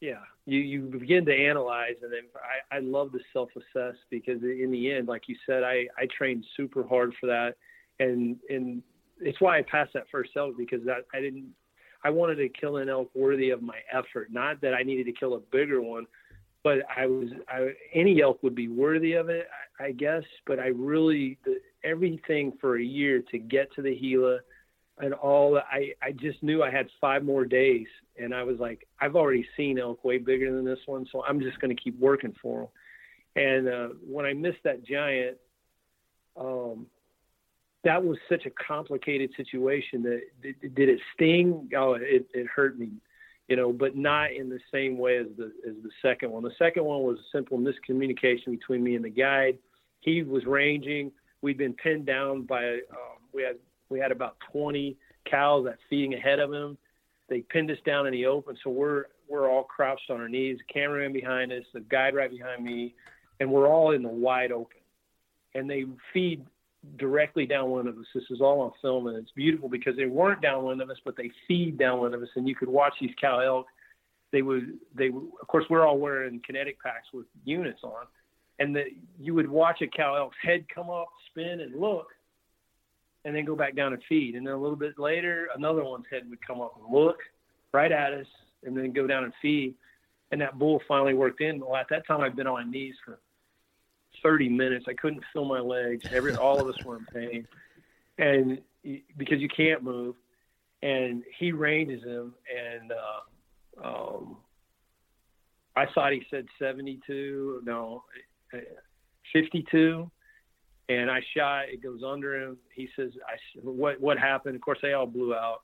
[0.00, 4.42] yeah, you you begin to analyze, and then I I love to self assess because
[4.42, 7.54] in the end, like you said, I I trained super hard for that,
[8.00, 8.82] and and
[9.20, 11.50] it's why I passed that first elk because that I didn't
[12.04, 15.12] I wanted to kill an elk worthy of my effort, not that I needed to
[15.12, 16.06] kill a bigger one,
[16.64, 19.46] but I was I, any elk would be worthy of it,
[19.78, 20.24] I, I guess.
[20.46, 24.40] But I really the, everything for a year to get to the Gila
[24.98, 27.86] and all I I just knew I had five more days,
[28.18, 31.40] and I was like I've already seen elk way bigger than this one, so I'm
[31.40, 32.68] just going to keep working for them.
[33.34, 35.38] And uh, when I missed that giant,
[36.36, 36.86] um,
[37.84, 41.70] that was such a complicated situation that did, did it sting?
[41.76, 42.90] Oh, it, it hurt me,
[43.48, 46.42] you know, but not in the same way as the as the second one.
[46.42, 49.58] The second one was a simple miscommunication between me and the guide.
[50.00, 51.10] He was ranging.
[51.40, 53.56] We'd been pinned down by um, we had
[53.92, 54.96] we had about 20
[55.30, 56.76] cows that feeding ahead of him.
[57.28, 60.58] They pinned us down in the open, so we're we're all crouched on our knees.
[60.72, 62.94] Cameraman behind us, the guide right behind me,
[63.40, 64.76] and we're all in the wide open.
[65.54, 66.44] And they feed
[66.98, 68.04] directly downwind of us.
[68.14, 71.16] This is all on film, and it's beautiful because they weren't downwind of us, but
[71.16, 73.66] they feed downwind of us, and you could watch these cow elk.
[74.32, 78.06] They would, they of course, we're all wearing kinetic packs with units on,
[78.58, 78.86] and that
[79.18, 82.08] you would watch a cow elk's head come up, spin, and look,
[83.24, 84.34] and then go back down and feed.
[84.34, 87.18] And then a little bit later, another one's head would come up and look
[87.72, 88.26] right at us,
[88.64, 89.74] and then go down and feed.
[90.30, 91.60] And that bull finally worked in.
[91.60, 93.18] Well, at that time, I'd been on my knees for
[94.22, 94.86] 30 minutes.
[94.88, 96.02] I couldn't feel my legs.
[96.14, 97.46] Every all of us were in pain,
[98.18, 98.60] and
[99.16, 100.16] because you can't move.
[100.82, 104.36] And he ranges him, and uh, um,
[105.76, 107.62] I thought he said 72.
[107.64, 108.02] No,
[109.32, 110.10] 52.
[111.00, 111.68] And I shot.
[111.68, 112.58] It goes under him.
[112.74, 115.62] He says, "I what what happened?" Of course, they all blew out,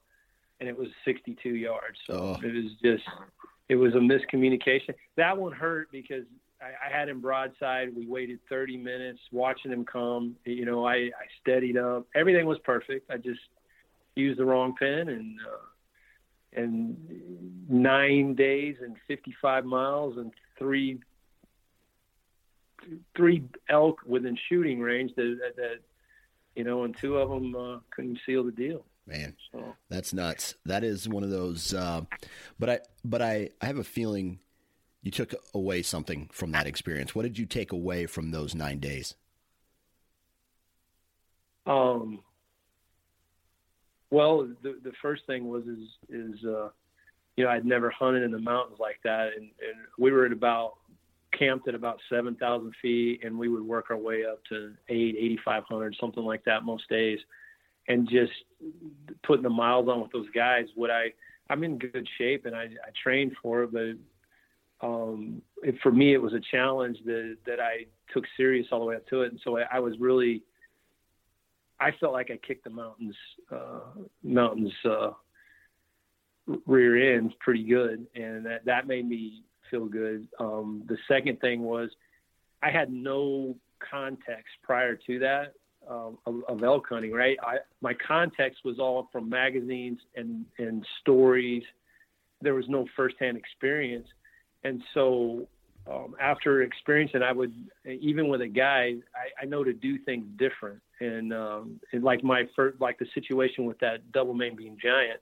[0.61, 1.99] and it was 62 yards.
[2.07, 2.47] So oh.
[2.47, 3.05] it was just
[3.69, 4.95] it was a miscommunication.
[5.17, 6.25] That one hurt because
[6.61, 7.95] I, I had him broadside.
[7.95, 10.37] We waited 30 minutes watching him come.
[10.45, 12.07] You know, I, I steadied up.
[12.15, 13.11] Everything was perfect.
[13.11, 13.41] I just
[14.15, 16.97] used the wrong pin and uh, and
[17.69, 20.99] nine days and 55 miles and three
[23.17, 25.79] three elk within shooting range that, that,
[26.55, 28.85] you know, and two of them uh, couldn't seal the deal.
[29.07, 29.75] Man, so.
[29.89, 30.55] that's nuts.
[30.67, 31.73] That is one of those.
[31.73, 32.03] Uh,
[32.59, 34.39] but I, but I, I have a feeling
[35.03, 37.15] you took away something from that experience.
[37.15, 39.15] What did you take away from those nine days?
[41.67, 42.21] Um,
[44.11, 46.71] well, the the first thing was is is uh,
[47.37, 50.33] you know I'd never hunted in the mountains like that, and, and we were at
[50.33, 50.75] about
[51.37, 55.17] camped at about seven thousand feet, and we would work our way up to eight,
[55.19, 57.19] eighty five hundred, something like that most days,
[57.89, 58.33] and just
[59.25, 60.67] putting the miles on with those guys.
[60.77, 61.13] Would I?
[61.51, 66.15] I'm in good shape, and I I trained for it, but um, it, for me,
[66.15, 69.33] it was a challenge that, that I took serious all the way up to it.
[69.33, 70.43] And so I, I was really,
[71.81, 73.17] I felt like I kicked the mountains,
[73.51, 73.81] uh,
[74.23, 75.11] mountains, uh,
[76.67, 78.07] rear end pretty good.
[78.15, 80.29] And that, that made me feel good.
[80.39, 81.91] Um, the second thing was
[82.63, 83.57] I had no
[83.91, 85.55] context prior to that.
[85.89, 87.39] Um, of, of, elk hunting, right?
[87.43, 91.63] I, my context was all from magazines and, and stories.
[92.43, 94.07] There was no firsthand experience
[94.65, 95.49] and so
[95.91, 97.55] um, after experiencing, I would
[97.87, 100.81] even with a guy, I, I know to do things different.
[101.01, 105.21] And, um, and like my first, like the situation with that double main beam giant,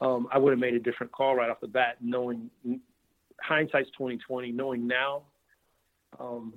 [0.00, 2.50] um, I would have made a different call right off the bat, knowing
[3.40, 4.52] hindsight's 2020.
[4.52, 5.22] Knowing now,
[6.18, 6.54] um,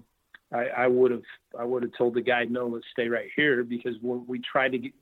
[0.54, 1.24] I, I would have
[1.58, 4.72] I would have told the guy, no, let's stay right here because when we tried
[4.74, 4.94] to get,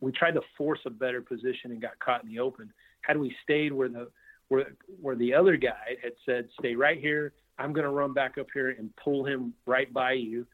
[0.00, 2.72] we tried to force a better position and got caught in the open.
[3.02, 4.08] Had we stayed where the
[4.48, 7.32] where where the other guy had said, "Stay right here.
[7.58, 10.46] I'm going to run back up here and pull him right by you."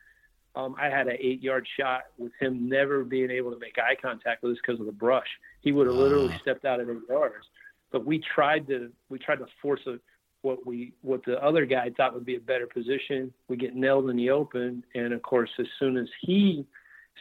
[0.57, 4.43] Um, I had an eight-yard shot with him never being able to make eye contact
[4.43, 5.29] with us because of the brush.
[5.61, 7.47] He would have literally stepped out at eight yards.
[7.93, 9.99] But we tried to we tried to force a
[10.43, 13.33] what we what the other guy thought would be a better position.
[13.49, 16.67] We get nailed in the open, and of course, as soon as he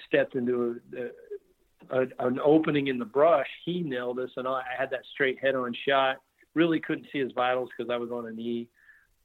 [0.08, 0.80] stepped into
[1.92, 5.40] a, a, an opening in the brush, he nailed us, and I had that straight
[5.40, 6.18] head-on shot
[6.54, 8.68] really couldn't see his vitals because I was on a knee.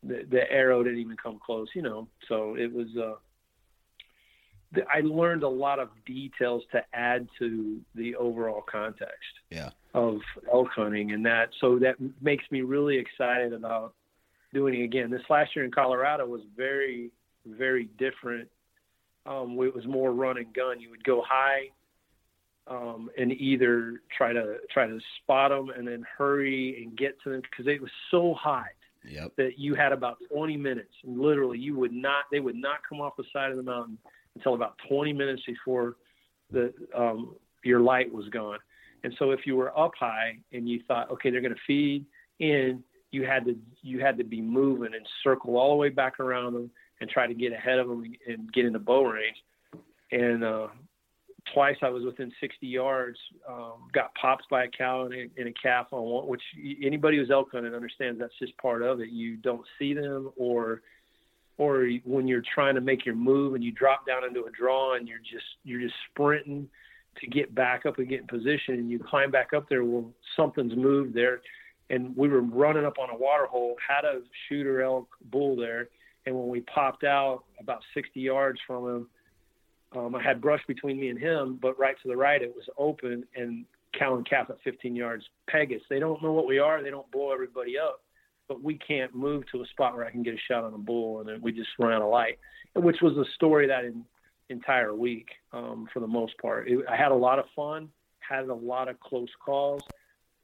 [0.02, 2.08] The, the arrow didn't even come close, you know.
[2.28, 2.88] So it was.
[2.96, 3.14] Uh,
[4.92, 9.14] I learned a lot of details to add to the overall context.
[9.50, 9.70] Yeah.
[9.94, 10.18] Of
[10.52, 13.94] elk hunting and that, so that makes me really excited about
[14.52, 15.08] doing it again.
[15.08, 17.10] This last year in Colorado was very,
[17.46, 18.48] very different.
[19.24, 20.80] Um, it was more run and gun.
[20.80, 21.70] You would go high,
[22.66, 27.30] um, and either try to try to spot them and then hurry and get to
[27.30, 28.66] them because it was so hot.
[29.06, 29.32] Yep.
[29.36, 30.94] that you had about 20 minutes.
[31.04, 32.24] And literally, you would not.
[32.32, 33.98] They would not come off the side of the mountain
[34.34, 35.96] until about 20 minutes before
[36.50, 38.58] the um, your light was gone.
[39.04, 42.06] And so, if you were up high and you thought, okay, they're going to feed
[42.40, 46.18] in, you had to you had to be moving and circle all the way back
[46.18, 49.36] around them and try to get ahead of them and get in the bow range.
[50.10, 50.68] And uh,
[51.52, 55.48] twice I was within 60 yards, um, got popped by a cow and a, and
[55.48, 56.42] a calf on one, which
[56.82, 59.10] anybody who's elk hunting understands that's just part of it.
[59.10, 60.82] You don't see them or,
[61.58, 64.96] or when you're trying to make your move and you drop down into a draw
[64.96, 66.68] and you're just, you're just sprinting
[67.20, 69.84] to get back up and get in position and you climb back up there.
[69.84, 71.40] Well, something's moved there.
[71.90, 75.88] And we were running up on a water hole, had a shooter elk bull there.
[76.26, 79.08] And when we popped out about 60 yards from him,
[79.94, 82.64] um, I had brush between me and him, but right to the right it was
[82.78, 83.64] open and
[83.98, 85.86] cow and calf at 15 yards Pegasus.
[85.88, 86.82] They don't know what we are.
[86.82, 88.00] They don't blow everybody up,
[88.48, 90.78] but we can't move to a spot where I can get a shot on a
[90.78, 92.38] bull, and then we just out of light,
[92.74, 94.04] which was the story that in,
[94.48, 96.68] entire week um, for the most part.
[96.68, 97.88] It, I had a lot of fun,
[98.18, 99.82] had a lot of close calls,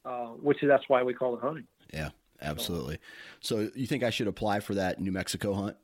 [0.05, 1.67] uh, which is that's why we call it hunting.
[1.93, 2.99] Yeah, absolutely.
[3.41, 5.77] So you think I should apply for that New Mexico hunt?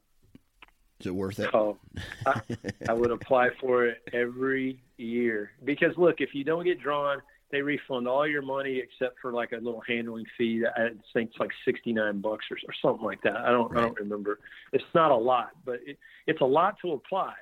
[1.01, 1.51] Is it worth it?
[1.53, 1.77] Oh,
[2.25, 2.41] I,
[2.89, 7.21] I would apply for it every year because look, if you don't get drawn,
[7.53, 10.65] they refund all your money except for like a little handling fee.
[10.67, 13.37] I think it's like sixty nine bucks or, or something like that.
[13.37, 13.83] I don't right.
[13.83, 14.41] I don't remember.
[14.73, 17.35] It's not a lot, but it, it's a lot to apply.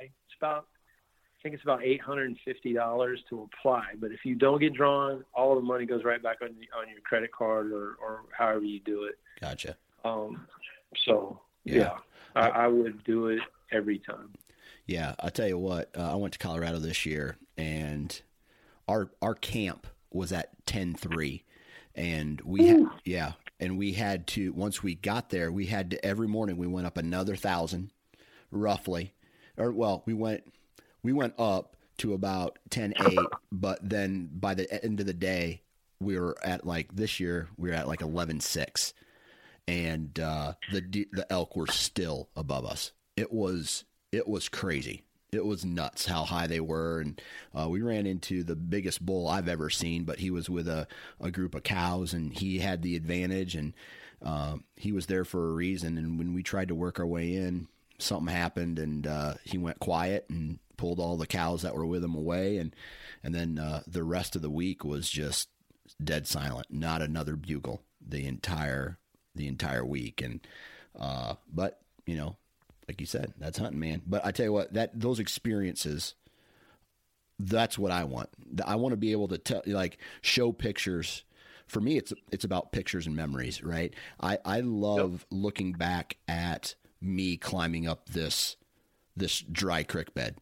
[0.44, 0.66] About
[1.38, 3.94] I think it's about eight hundred and fifty dollars to apply.
[3.98, 7.00] But if you don't get drawn, all the money goes right back on on your
[7.04, 9.18] credit card or or however you do it.
[9.40, 9.76] Gotcha.
[10.04, 10.46] Um,
[11.06, 11.76] so yeah.
[11.76, 11.96] yeah.
[12.34, 13.40] I, I would do it
[13.72, 14.32] every time.
[14.86, 18.20] Yeah, I tell you what, uh, I went to Colorado this year, and
[18.86, 21.44] our our camp was at ten three,
[21.94, 26.04] and we had, yeah, and we had to once we got there, we had to
[26.04, 27.90] every morning we went up another thousand,
[28.50, 29.14] roughly,
[29.56, 30.44] or well, we went
[31.02, 33.18] we went up to about ten eight,
[33.52, 35.62] but then by the end of the day,
[36.00, 38.94] we were at like this year we were at like eleven six
[39.66, 42.92] and uh, the the elk were still above us.
[43.16, 45.02] It was it was crazy.
[45.32, 47.20] It was nuts how high they were, and
[47.54, 50.04] uh, we ran into the biggest bull I've ever seen.
[50.04, 50.86] But he was with a,
[51.20, 53.74] a group of cows, and he had the advantage, and
[54.24, 55.98] uh, he was there for a reason.
[55.98, 57.66] And when we tried to work our way in,
[57.98, 62.04] something happened, and uh, he went quiet and pulled all the cows that were with
[62.04, 62.74] him away, and
[63.22, 65.48] and then uh, the rest of the week was just
[66.02, 66.66] dead silent.
[66.70, 68.98] Not another bugle the entire
[69.34, 70.22] the entire week.
[70.22, 70.40] And
[70.98, 72.36] uh, but you know,
[72.88, 74.02] like you said, that's hunting, man.
[74.06, 76.14] But I tell you what, that those experiences,
[77.38, 78.28] that's what I want.
[78.64, 81.24] I want to be able to tell, like, show pictures.
[81.66, 83.94] For me, it's it's about pictures and memories, right?
[84.20, 85.20] I I love yep.
[85.30, 86.74] looking back at
[87.04, 88.56] me climbing up this
[89.16, 90.36] this dry creek bed,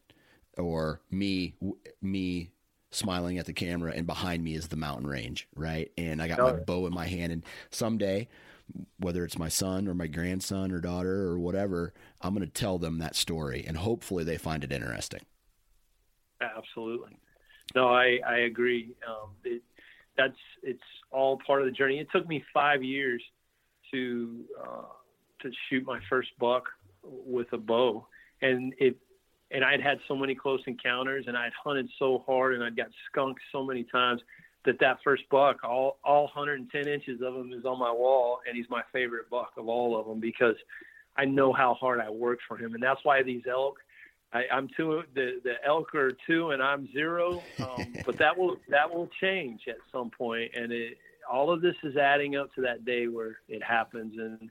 [0.57, 1.55] or me
[2.01, 2.49] me
[2.91, 5.91] smiling at the camera and behind me is the mountain range, right?
[5.97, 6.53] And I got oh.
[6.53, 8.27] my bow in my hand and someday
[8.99, 12.77] whether it's my son or my grandson or daughter or whatever, I'm going to tell
[12.77, 15.21] them that story and hopefully they find it interesting.
[16.41, 17.17] Absolutely.
[17.75, 18.95] No, I, I agree.
[19.07, 19.61] Um, it,
[20.17, 21.99] that's, it's all part of the journey.
[21.99, 23.21] It took me five years
[23.91, 24.83] to, uh,
[25.43, 26.65] to shoot my first buck
[27.03, 28.07] with a bow.
[28.41, 28.97] And it,
[29.51, 32.87] and I'd had so many close encounters and I'd hunted so hard and I'd got
[33.09, 34.21] skunked so many times
[34.65, 38.55] that that first buck, all all 110 inches of him is on my wall, and
[38.55, 40.55] he's my favorite buck of all of them because
[41.17, 43.79] I know how hard I worked for him, and that's why these elk.
[44.31, 45.03] I, I'm two.
[45.13, 47.43] The the elk are two, and I'm zero.
[47.59, 50.97] Um, but that will that will change at some point, and it
[51.29, 54.49] all of this is adding up to that day where it happens, and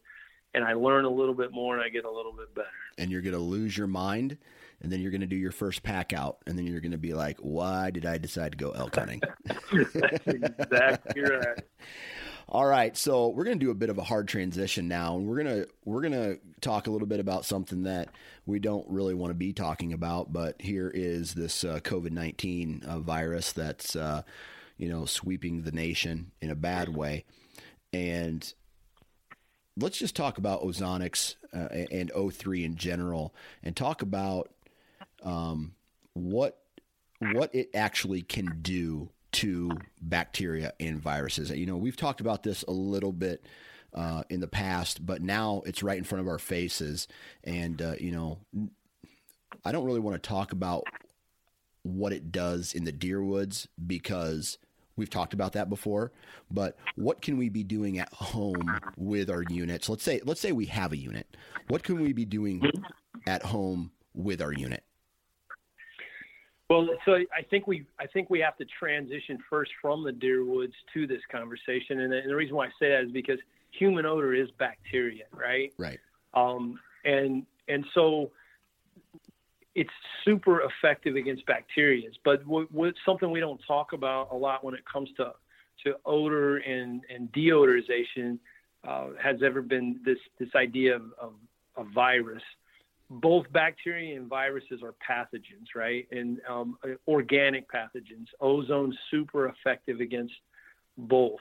[0.54, 2.68] and I learn a little bit more, and I get a little bit better.
[2.98, 4.38] And you're going to lose your mind
[4.82, 6.98] and then you're going to do your first pack out, and then you're going to
[6.98, 9.72] be like, "Why did I decide to go elk hunting?" That's
[10.26, 11.62] exactly right.
[12.48, 15.26] All right, so we're going to do a bit of a hard transition now, and
[15.26, 18.08] we're gonna we're gonna talk a little bit about something that
[18.44, 22.82] we don't really want to be talking about, but here is this uh, COVID nineteen
[22.84, 24.22] uh, virus that's uh,
[24.76, 27.24] you know sweeping the nation in a bad way,
[27.92, 28.52] and
[29.76, 34.50] let's just talk about Ozonics uh, and O3 in general, and talk about
[35.22, 35.74] um,
[36.14, 36.58] what
[37.20, 39.70] what it actually can do to
[40.00, 41.50] bacteria and viruses.
[41.50, 43.44] You know, we've talked about this a little bit
[43.94, 47.08] uh, in the past, but now it's right in front of our faces.
[47.44, 48.38] And, uh, you know,
[49.64, 50.84] I don't really want to talk about
[51.82, 54.58] what it does in the deer woods because
[54.96, 56.12] We've talked about that before,
[56.50, 59.88] but what can we be doing at home with our units?
[59.88, 61.26] Let's say let's say we have a unit.
[61.68, 62.62] What can we be doing
[63.26, 64.84] at home with our unit?
[66.68, 70.44] Well, so I think we I think we have to transition first from the deer
[70.44, 73.38] woods to this conversation, and the, and the reason why I say that is because
[73.70, 75.72] human odor is bacteria, right?
[75.78, 76.00] Right.
[76.34, 78.30] Um, and and so
[79.74, 79.90] it's
[80.24, 82.08] super effective against bacteria.
[82.24, 85.32] But what, what, something we don't talk about a lot when it comes to
[85.84, 88.38] to odor and and deodorization
[88.86, 91.32] uh, has ever been this this idea of, of
[91.76, 92.42] a virus
[93.20, 96.06] both bacteria and viruses are pathogens, right?
[96.10, 98.28] And um, organic pathogens.
[98.40, 100.32] Ozone's super effective against
[100.96, 101.40] both.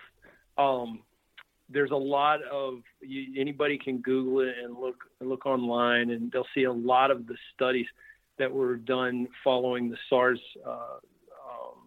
[0.57, 0.99] Um,
[1.69, 6.47] there's a lot of you, anybody can Google it and look look online, and they'll
[6.53, 7.85] see a lot of the studies
[8.41, 11.77] that were done following the SARS uh, um,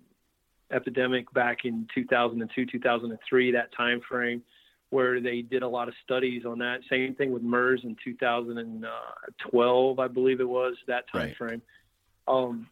[0.70, 4.40] epidemic back in 2002, 2003, that time frame
[4.90, 6.78] where they did a lot of studies on that.
[6.88, 11.36] Same thing with MERS in 2012, I believe it was that time right.
[11.36, 11.62] frame.
[12.28, 12.68] Um,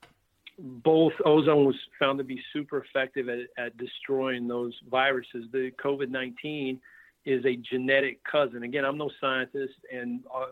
[0.57, 5.47] both ozone was found to be super effective at, at destroying those viruses.
[5.51, 6.78] The COVID 19
[7.24, 8.62] is a genetic cousin.
[8.62, 10.46] Again, I'm no scientist, and uh,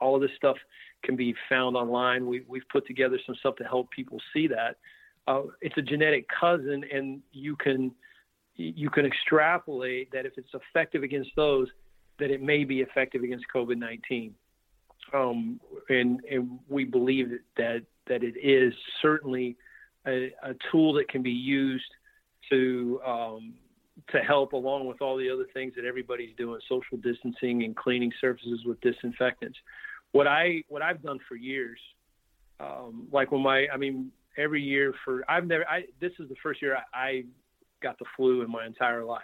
[0.00, 0.56] all of this stuff
[1.04, 2.26] can be found online.
[2.26, 4.76] We, have put together some stuff to help people see that.
[5.26, 7.92] Uh, it's a genetic cousin, and you can
[8.54, 11.68] you can extrapolate that if it's effective against those,
[12.18, 14.34] that it may be effective against COVID 19.
[15.14, 19.56] Um, and, and we believe that, that, that it is certainly
[20.06, 21.84] a, a tool that can be used
[22.50, 23.54] to, um,
[24.10, 28.12] to help along with all the other things that everybody's doing, social distancing and cleaning
[28.20, 29.58] surfaces with disinfectants.
[30.12, 31.78] What I, what I've done for years,
[32.60, 36.36] um, like when my, I mean, every year for, I've never, I, this is the
[36.42, 37.24] first year I, I
[37.82, 39.22] got the flu in my entire life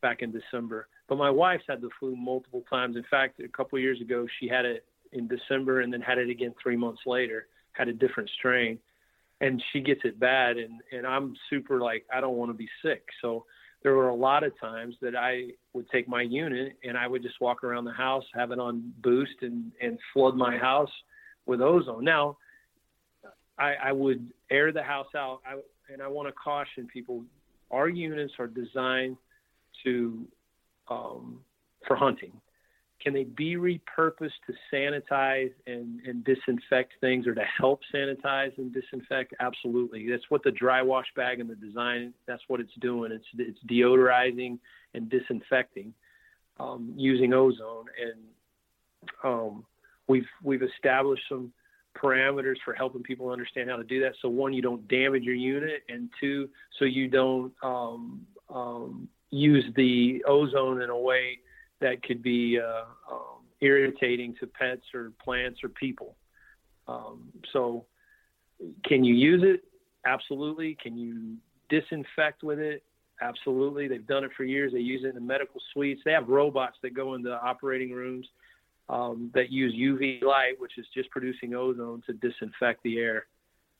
[0.00, 0.88] back in December.
[1.08, 2.96] But my wife's had the flu multiple times.
[2.96, 6.18] In fact, a couple of years ago, she had it in December and then had
[6.18, 8.78] it again three months later, had a different strain.
[9.40, 10.56] And she gets it bad.
[10.56, 13.02] And, and I'm super like, I don't want to be sick.
[13.20, 13.44] So
[13.82, 17.22] there were a lot of times that I would take my unit and I would
[17.22, 20.90] just walk around the house, have it on boost, and, and flood my house
[21.46, 22.04] with ozone.
[22.04, 22.36] Now,
[23.58, 25.40] I, I would air the house out.
[25.46, 25.60] I,
[25.92, 27.24] and I want to caution people
[27.70, 29.16] our units are designed
[29.84, 30.26] to
[30.88, 31.40] um,
[31.86, 32.32] for hunting.
[33.00, 38.72] Can they be repurposed to sanitize and, and disinfect things or to help sanitize and
[38.72, 39.34] disinfect?
[39.40, 40.08] Absolutely.
[40.08, 43.10] That's what the dry wash bag and the design, that's what it's doing.
[43.12, 44.58] It's, it's deodorizing
[44.94, 45.94] and disinfecting
[46.58, 47.86] um, using ozone.
[48.00, 49.64] And um,
[50.06, 51.52] we've, we've established some
[51.96, 54.12] parameters for helping people understand how to do that.
[54.22, 56.48] So one, you don't damage your unit, and two,
[56.78, 61.38] so you don't um, um, use the ozone in a way
[61.80, 66.16] that could be uh, um, irritating to pets or plants or people.
[66.88, 67.86] Um, so,
[68.84, 69.64] can you use it?
[70.04, 70.76] Absolutely.
[70.82, 71.36] Can you
[71.68, 72.82] disinfect with it?
[73.22, 73.86] Absolutely.
[73.86, 74.72] They've done it for years.
[74.72, 76.00] They use it in the medical suites.
[76.04, 78.26] They have robots that go into operating rooms
[78.88, 83.26] um, that use UV light, which is just producing ozone to disinfect the air.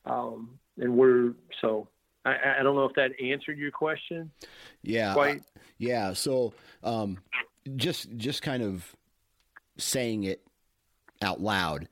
[0.05, 1.87] Um, and we're so
[2.25, 4.31] I, I, don't know if that answered your question.
[4.83, 5.43] Yeah, quite.
[5.77, 6.13] yeah.
[6.13, 7.17] So um,
[7.75, 8.95] just just kind of
[9.77, 10.41] saying it
[11.21, 11.87] out loud.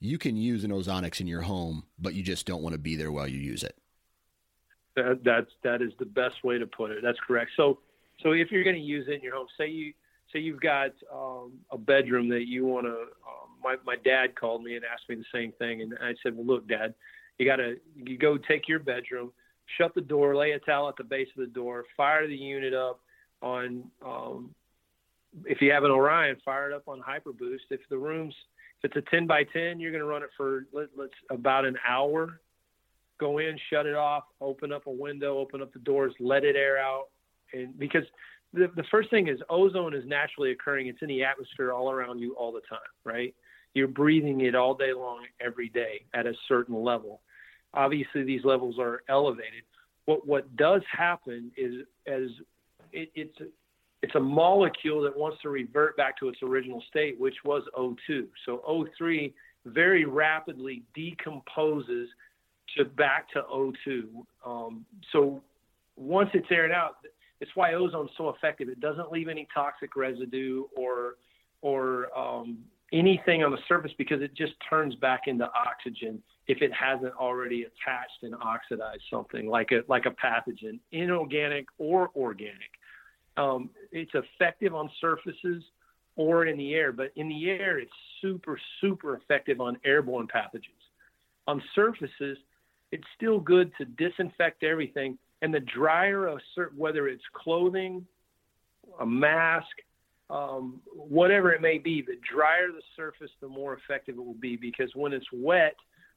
[0.00, 2.94] You can use an ozonics in your home, but you just don't want to be
[2.96, 3.76] there while you use it.
[4.94, 6.98] That, that's that is the best way to put it.
[7.02, 7.50] That's correct.
[7.56, 7.78] So
[8.22, 9.92] so if you're going to use it in your home, say you
[10.32, 12.92] say you've got um, a bedroom that you want to.
[12.92, 16.36] Um, my my dad called me and asked me the same thing, and I said,
[16.36, 16.94] "Well, look, Dad,
[17.38, 19.32] you got to you go take your bedroom,
[19.78, 22.74] shut the door, lay a towel at the base of the door, fire the unit
[22.74, 23.00] up
[23.42, 23.84] on.
[24.04, 24.54] Um,
[25.44, 27.64] if you have an Orion, fire it up on Hyper Boost.
[27.70, 28.34] If the room's
[28.82, 31.64] if it's a 10 by 10, you're going to run it for let, let's about
[31.64, 32.40] an hour.
[33.18, 36.54] Go in, shut it off, open up a window, open up the doors, let it
[36.54, 37.06] air out,
[37.52, 38.04] and because
[38.54, 40.86] the, the first thing is ozone is naturally occurring.
[40.86, 43.34] It's in the atmosphere all around you all the time, right?
[43.74, 47.20] You're breathing it all day long, every day at a certain level.
[47.74, 49.62] Obviously, these levels are elevated.
[50.06, 52.30] What what does happen is as
[52.92, 53.36] it, it's
[54.02, 58.28] it's a molecule that wants to revert back to its original state, which was O2.
[58.46, 59.32] So O3
[59.66, 62.08] very rapidly decomposes
[62.76, 64.04] to back to O2.
[64.46, 65.42] Um, so
[65.96, 66.96] once it's aired out,
[67.40, 68.68] it's why ozone is so effective.
[68.68, 71.16] It doesn't leave any toxic residue or
[71.60, 72.58] or um,
[72.92, 77.62] anything on the surface because it just turns back into oxygen if it hasn't already
[77.62, 82.70] attached and oxidized something like a like a pathogen, inorganic or organic.
[83.38, 85.62] Um, it's effective on surfaces
[86.16, 90.84] or in the air, but in the air it's super super effective on airborne pathogens.
[91.46, 92.36] On surfaces,
[92.90, 98.04] it's still good to disinfect everything, and the drier a certain whether it's clothing,
[99.00, 99.66] a mask,
[100.30, 104.56] um, whatever it may be, the drier the surface, the more effective it will be
[104.56, 105.76] because when it's wet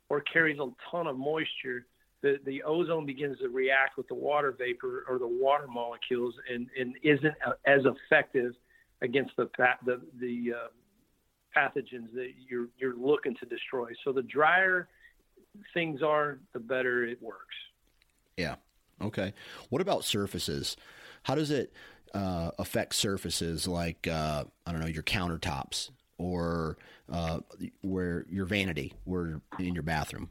[0.09, 1.86] or carries a ton of moisture,
[2.22, 6.67] the, the ozone begins to react with the water vapor or the water molecules and,
[6.80, 7.34] and isn't
[7.65, 8.53] as effective
[9.01, 9.49] against the
[9.86, 10.67] the, the uh,
[11.57, 13.91] pathogens that you're you're looking to destroy.
[14.03, 14.88] So the drier
[15.74, 17.55] things are, the better it works.
[18.38, 18.55] Yeah.
[19.01, 19.34] Okay.
[19.69, 20.78] What about surfaces?
[21.24, 21.74] How does it
[22.13, 25.89] uh, affect surfaces like uh, I don't know your countertops?
[26.22, 26.78] or
[27.11, 27.39] uh,
[27.82, 30.30] where your vanity were in your bathroom?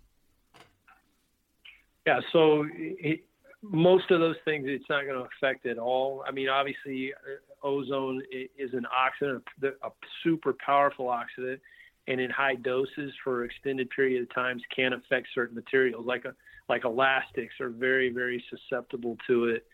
[2.11, 3.21] Yeah, so it,
[3.63, 6.25] most of those things it's not going to affect at all.
[6.27, 9.91] I mean, obviously, uh, ozone is an oxidant, a
[10.25, 11.61] super powerful oxidant,
[12.09, 16.35] and in high doses for extended period of times can affect certain materials, like a,
[16.69, 19.67] like elastics are very very susceptible to it,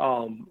[0.00, 0.48] um,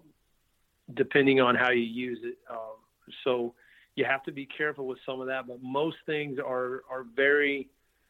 [0.94, 2.38] depending on how you use it.
[2.50, 2.78] Um,
[3.22, 3.54] so
[3.96, 7.68] you have to be careful with some of that, but most things are are very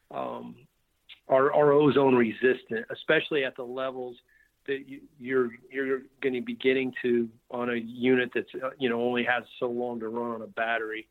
[0.09, 0.55] um,
[1.27, 4.15] are, are ozone resistant, especially at the levels
[4.67, 8.49] that you, you're you're going to be getting to on a unit that's
[8.79, 11.07] you know only has so long to run on a battery.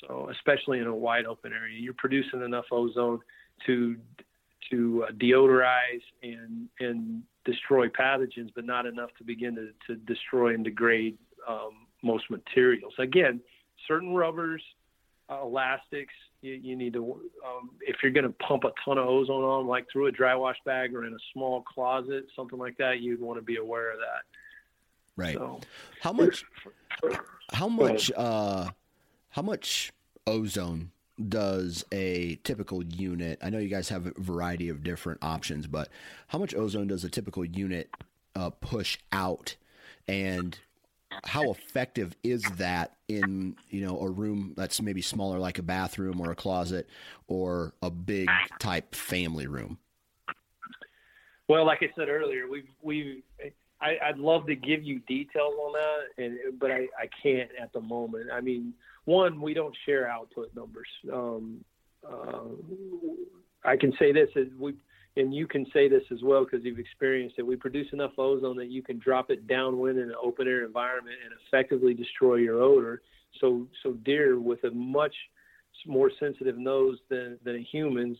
[0.00, 3.20] So especially in a wide open area, you're producing enough ozone
[3.66, 3.96] to
[4.70, 10.54] to uh, deodorize and and destroy pathogens, but not enough to begin to, to destroy
[10.54, 11.16] and degrade
[11.48, 12.92] um, most materials.
[12.98, 13.40] Again,
[13.88, 14.62] certain rubbers,
[15.30, 19.06] uh, elastics, you, you, need to, um, if you're going to pump a ton of
[19.06, 22.76] ozone on, like through a dry wash bag or in a small closet, something like
[22.78, 24.22] that, you'd want to be aware of that.
[25.16, 25.34] Right.
[25.34, 25.60] So,
[26.00, 26.44] how much,
[27.52, 28.70] how much, uh,
[29.30, 29.92] how much
[30.26, 30.90] ozone
[31.28, 33.38] does a typical unit?
[33.42, 35.88] I know you guys have a variety of different options, but
[36.28, 37.90] how much ozone does a typical unit
[38.34, 39.56] uh, push out?
[40.08, 40.58] And
[41.24, 46.20] how effective is that in you know a room that's maybe smaller like a bathroom
[46.20, 46.88] or a closet
[47.26, 49.78] or a big type family room?
[51.48, 53.22] Well like i said earlier we've we've
[53.82, 57.72] I, would love to give you details on that and but I, I can't at
[57.72, 58.30] the moment.
[58.32, 60.88] I mean one we don't share output numbers.
[61.12, 61.64] Um,
[62.08, 62.44] uh,
[63.62, 64.74] i can say this is we
[65.16, 67.46] and you can say this as well because you've experienced it.
[67.46, 71.16] We produce enough ozone that you can drop it downwind in an open air environment
[71.24, 73.02] and effectively destroy your odor.
[73.40, 75.14] So, so deer with a much
[75.86, 78.18] more sensitive nose than than a human's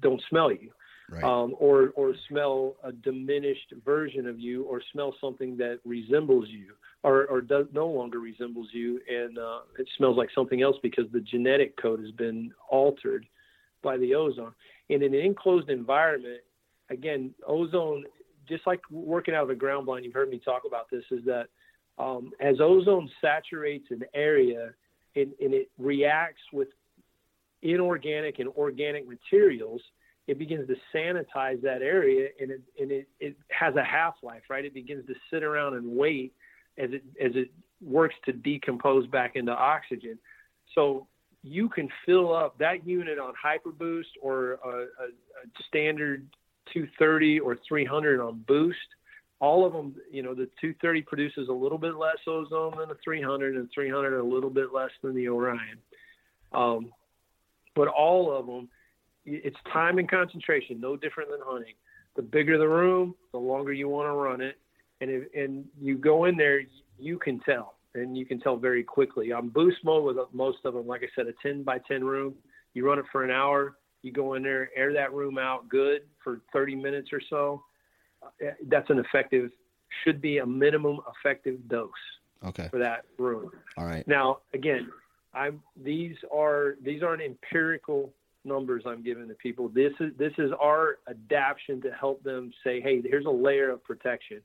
[0.00, 0.70] don't smell you,
[1.10, 1.24] right.
[1.24, 6.74] um, or or smell a diminished version of you, or smell something that resembles you,
[7.02, 11.06] or or does no longer resembles you, and uh, it smells like something else because
[11.12, 13.26] the genetic code has been altered
[13.82, 14.52] by the ozone
[14.88, 16.40] in an enclosed environment,
[16.90, 18.04] again, ozone,
[18.48, 21.24] just like working out of a ground blind, you've heard me talk about this, is
[21.24, 21.46] that
[21.98, 24.70] um, as ozone saturates an area
[25.16, 26.68] and, and, it reacts with
[27.62, 29.80] inorganic and organic materials,
[30.26, 34.42] it begins to sanitize that area and it, and it, it has a half life,
[34.50, 34.64] right?
[34.64, 36.34] It begins to sit around and wait
[36.76, 37.50] as it, as it
[37.80, 40.18] works to decompose back into oxygen.
[40.74, 41.06] So
[41.46, 46.26] you can fill up that unit on Hyperboost or a, a, a standard
[46.72, 48.78] 230 or 300 on Boost.
[49.38, 52.96] All of them, you know, the 230 produces a little bit less ozone than the
[53.04, 55.78] 300, and 300 a little bit less than the Orion.
[56.52, 56.90] Um,
[57.76, 58.68] but all of them,
[59.24, 61.74] it's time and concentration, no different than hunting.
[62.16, 64.58] The bigger the room, the longer you want to run it,
[65.00, 66.62] and if, and you go in there,
[66.98, 69.32] you can tell and you can tell very quickly.
[69.32, 72.34] On boost mode with most of them, like I said, a 10 by 10 room,
[72.74, 76.02] you run it for an hour, you go in there, air that room out good
[76.22, 77.62] for 30 minutes or so.
[78.22, 79.50] Uh, that's an effective,
[80.04, 81.90] should be a minimum effective dose.
[82.44, 82.68] Okay.
[82.70, 83.50] For that room.
[83.78, 84.06] All right.
[84.06, 84.90] Now, again,
[85.32, 88.12] I'm these are these aren't empirical
[88.44, 89.68] numbers I'm giving to people.
[89.68, 93.82] This is this is our adaptation to help them say, hey, here's a layer of
[93.84, 94.42] protection.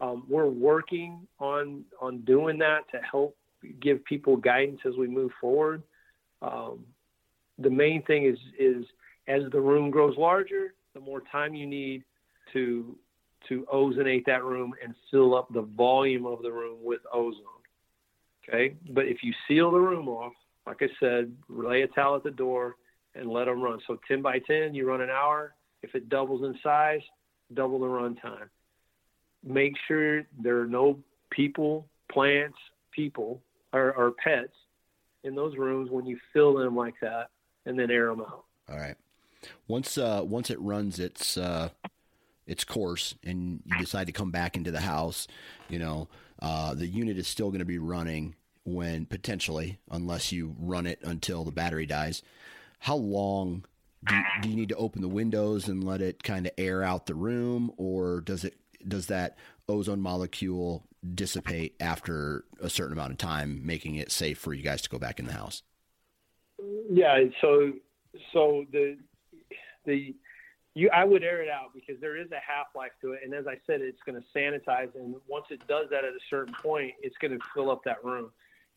[0.00, 3.36] Um, we're working on on doing that to help
[3.80, 5.82] give people guidance as we move forward.
[6.40, 6.84] Um,
[7.58, 8.84] the main thing is is
[9.26, 12.04] as the room grows larger, the more time you need
[12.52, 12.96] to
[13.48, 17.42] to ozonate that room and fill up the volume of the room with ozone.
[18.48, 20.32] Okay, but if you seal the room off
[20.68, 22.76] like I said, lay a towel at the door
[23.14, 23.80] and let them run.
[23.86, 25.54] So 10 by 10, you run an hour.
[25.82, 27.00] If it doubles in size,
[27.54, 28.50] double the run time.
[29.44, 30.98] Make sure there are no
[31.30, 32.58] people, plants,
[32.92, 33.40] people,
[33.72, 34.52] or, or pets
[35.24, 37.28] in those rooms when you fill them like that,
[37.66, 38.44] and then air them out.
[38.68, 38.96] All right.
[39.66, 41.68] Once uh, once it runs its uh,
[42.46, 45.28] its course, and you decide to come back into the house,
[45.68, 46.08] you know
[46.40, 48.34] uh, the unit is still going to be running
[48.64, 52.22] when potentially, unless you run it until the battery dies.
[52.80, 53.64] How long
[54.04, 56.82] do you, do you need to open the windows and let it kind of air
[56.82, 58.54] out the room, or does it
[58.86, 59.36] does that
[59.68, 64.82] ozone molecule dissipate after a certain amount of time, making it safe for you guys
[64.82, 65.62] to go back in the house?
[66.90, 67.24] Yeah.
[67.40, 67.72] So
[68.32, 68.96] so the
[69.84, 70.14] the
[70.74, 73.34] you I would air it out because there is a half life to it, and
[73.34, 76.54] as I said, it's going to sanitize, and once it does that at a certain
[76.62, 78.30] point, it's going to fill up that room.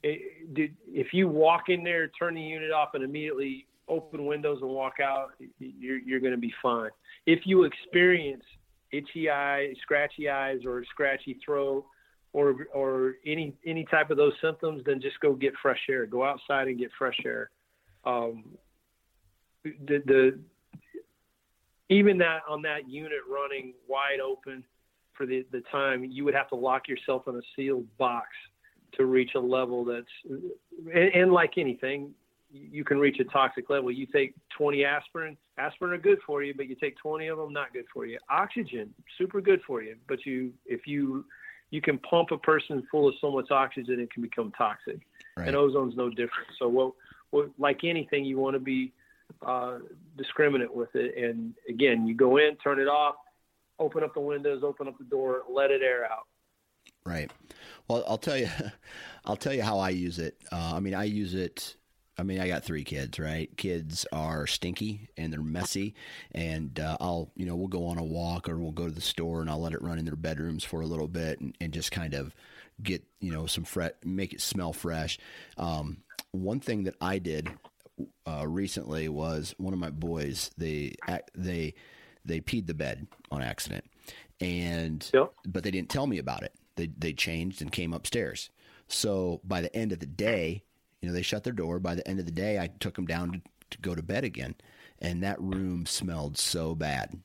[0.04, 4.72] It, if you walk in there, turn the unit off, and immediately open windows and
[4.72, 6.90] walk out, you're, you're going to be fine.
[7.26, 8.44] If you experience
[8.92, 11.86] itchy eyes, scratchy eyes, or scratchy throat,
[12.34, 16.06] or or any any type of those symptoms, then just go get fresh air.
[16.06, 17.50] Go outside and get fresh air.
[18.06, 18.46] Um,
[19.64, 20.40] the, the
[21.90, 24.64] even that on that unit running wide open
[25.14, 28.30] for the, the time, you would have to lock yourself in a sealed box
[28.94, 30.06] to reach a level that's,
[30.94, 32.12] and, and like anything,
[32.52, 33.92] you can reach a toxic level.
[33.92, 37.54] You take 20 aspirin, aspirin are good for you, but you take 20 of them,
[37.54, 38.18] not good for you.
[38.30, 41.26] Oxygen, super good for you, but you, if you,
[41.70, 45.00] you can pump a person full of so much oxygen, it can become toxic.
[45.38, 45.48] Right.
[45.48, 46.50] And ozone's no different.
[46.60, 46.94] So what,
[47.30, 48.92] what, like anything, you want to be
[49.46, 49.80] uh,
[50.18, 51.18] discriminate with it.
[51.18, 53.16] And again, you go in, turn it off,
[53.80, 56.28] open up the windows, open up the door, let it air out.
[57.06, 57.32] Right.
[57.88, 58.50] Well, I'll tell you,
[59.26, 60.38] I'll tell you how I use it.
[60.52, 61.76] Uh, I mean, I use it.
[62.22, 63.50] I mean, I got three kids, right?
[63.58, 65.96] Kids are stinky and they're messy,
[66.32, 69.02] and uh, I'll, you know, we'll go on a walk or we'll go to the
[69.02, 71.74] store and I'll let it run in their bedrooms for a little bit and, and
[71.74, 72.36] just kind of
[72.84, 75.18] get, you know, some fresh, make it smell fresh.
[75.58, 77.50] Um, one thing that I did
[78.28, 80.52] uh, recently was one of my boys.
[80.56, 80.94] They
[81.34, 81.74] they
[82.24, 83.86] they peed the bed on accident,
[84.40, 85.34] and yep.
[85.48, 86.54] but they didn't tell me about it.
[86.76, 88.52] They they changed and came upstairs.
[88.88, 90.64] So by the end of the day,
[91.02, 91.80] you know, they shut their door.
[91.80, 93.42] By the end of the day, I took them down to,
[93.72, 94.56] to go to bed again,
[95.00, 97.20] and that room smelled so bad.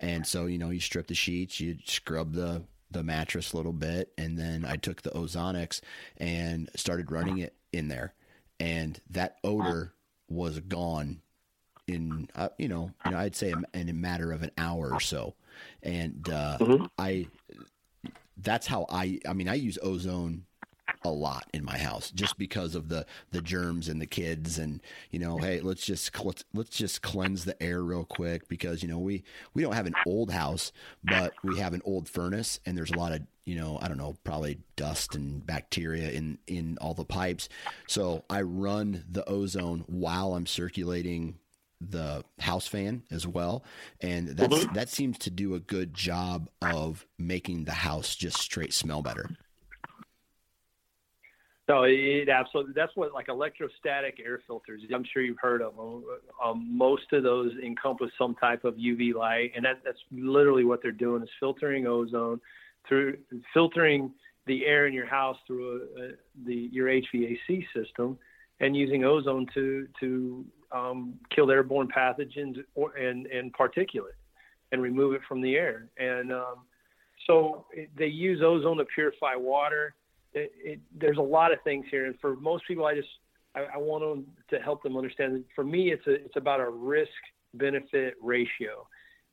[0.00, 3.72] And so you know, you strip the sheets, you scrub the the mattress a little
[3.72, 5.80] bit, and then I took the Ozonics
[6.16, 8.14] and started running it in there,
[8.58, 9.94] and that odor
[10.28, 11.20] was gone
[11.86, 15.00] in uh, you know you know I'd say in a matter of an hour or
[15.00, 15.34] so,
[15.82, 16.84] and uh, mm-hmm.
[16.98, 17.26] I
[18.38, 20.46] that's how I I mean I use ozone
[21.04, 24.80] a lot in my house just because of the the germs and the kids and
[25.10, 28.88] you know hey let's just let's let's just cleanse the air real quick because you
[28.88, 32.76] know we we don't have an old house but we have an old furnace and
[32.76, 36.78] there's a lot of you know I don't know probably dust and bacteria in in
[36.80, 37.48] all the pipes.
[37.86, 41.36] So I run the ozone while I'm circulating
[41.80, 43.64] the house fan as well.
[44.00, 48.72] And that's that seems to do a good job of making the house just straight
[48.72, 49.30] smell better
[51.66, 52.74] no, it absolutely.
[52.76, 54.82] That's what like electrostatic air filters.
[54.94, 56.04] I'm sure you've heard of them.
[56.44, 60.82] Um, most of those encompass some type of UV light, and that, that's literally what
[60.82, 62.38] they're doing is filtering ozone
[62.86, 63.16] through
[63.54, 64.12] filtering
[64.46, 66.08] the air in your house through a, a,
[66.44, 68.18] the your HVAC system,
[68.60, 74.18] and using ozone to to um, kill airborne pathogens or, and and particulate,
[74.72, 75.88] and remove it from the air.
[75.96, 76.56] And um,
[77.26, 77.64] so
[77.96, 79.94] they use ozone to purify water
[80.34, 83.08] it, it, there's a lot of things here, and for most people, I just
[83.54, 85.34] I, I want them to help them understand.
[85.34, 87.10] That for me, it's a it's about a risk
[87.54, 88.86] benefit ratio.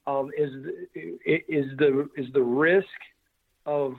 [0.08, 0.52] Um, is
[0.96, 2.88] is the is the risk
[3.66, 3.94] of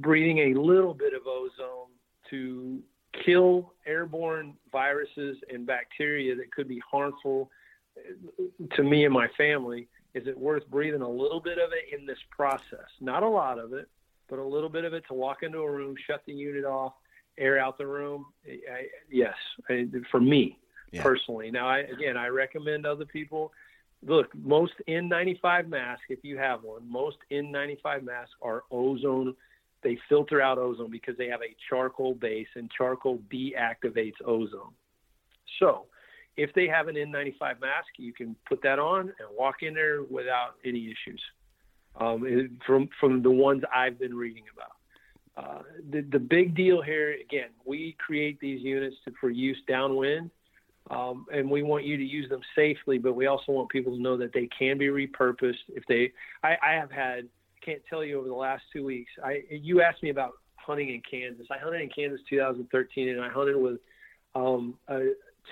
[0.00, 1.88] breathing a little bit of ozone
[2.30, 2.82] to
[3.24, 7.50] kill airborne viruses and bacteria that could be harmful
[8.74, 12.06] to me and my family is it worth breathing a little bit of it in
[12.06, 13.88] this process not a lot of it
[14.28, 16.92] but a little bit of it to walk into a room, shut the unit off,
[17.36, 18.26] air out the room.
[18.46, 19.34] I, yes,
[19.68, 20.58] I, for me
[20.92, 21.02] yeah.
[21.02, 21.50] personally.
[21.50, 23.52] Now, I, again, I recommend other people.
[24.06, 29.34] Look, most N95 masks, if you have one, most N95 masks are ozone.
[29.82, 34.72] They filter out ozone because they have a charcoal base, and charcoal deactivates ozone.
[35.58, 35.86] So,
[36.36, 40.02] if they have an N95 mask, you can put that on and walk in there
[40.04, 41.20] without any issues
[41.96, 44.76] um, from from the ones I've been reading about.
[45.38, 50.30] uh, the the big deal here again, we create these units to, for use downwind.
[50.90, 54.00] Um, and we want you to use them safely, but we also want people to
[54.00, 55.58] know that they can be repurposed.
[55.68, 56.12] If they,
[56.42, 57.28] I, I have had,
[57.62, 59.10] can't tell you over the last two weeks.
[59.22, 61.46] I you asked me about hunting in Kansas.
[61.50, 63.80] I hunted in Kansas 2013, and I hunted with
[64.34, 65.00] um, uh,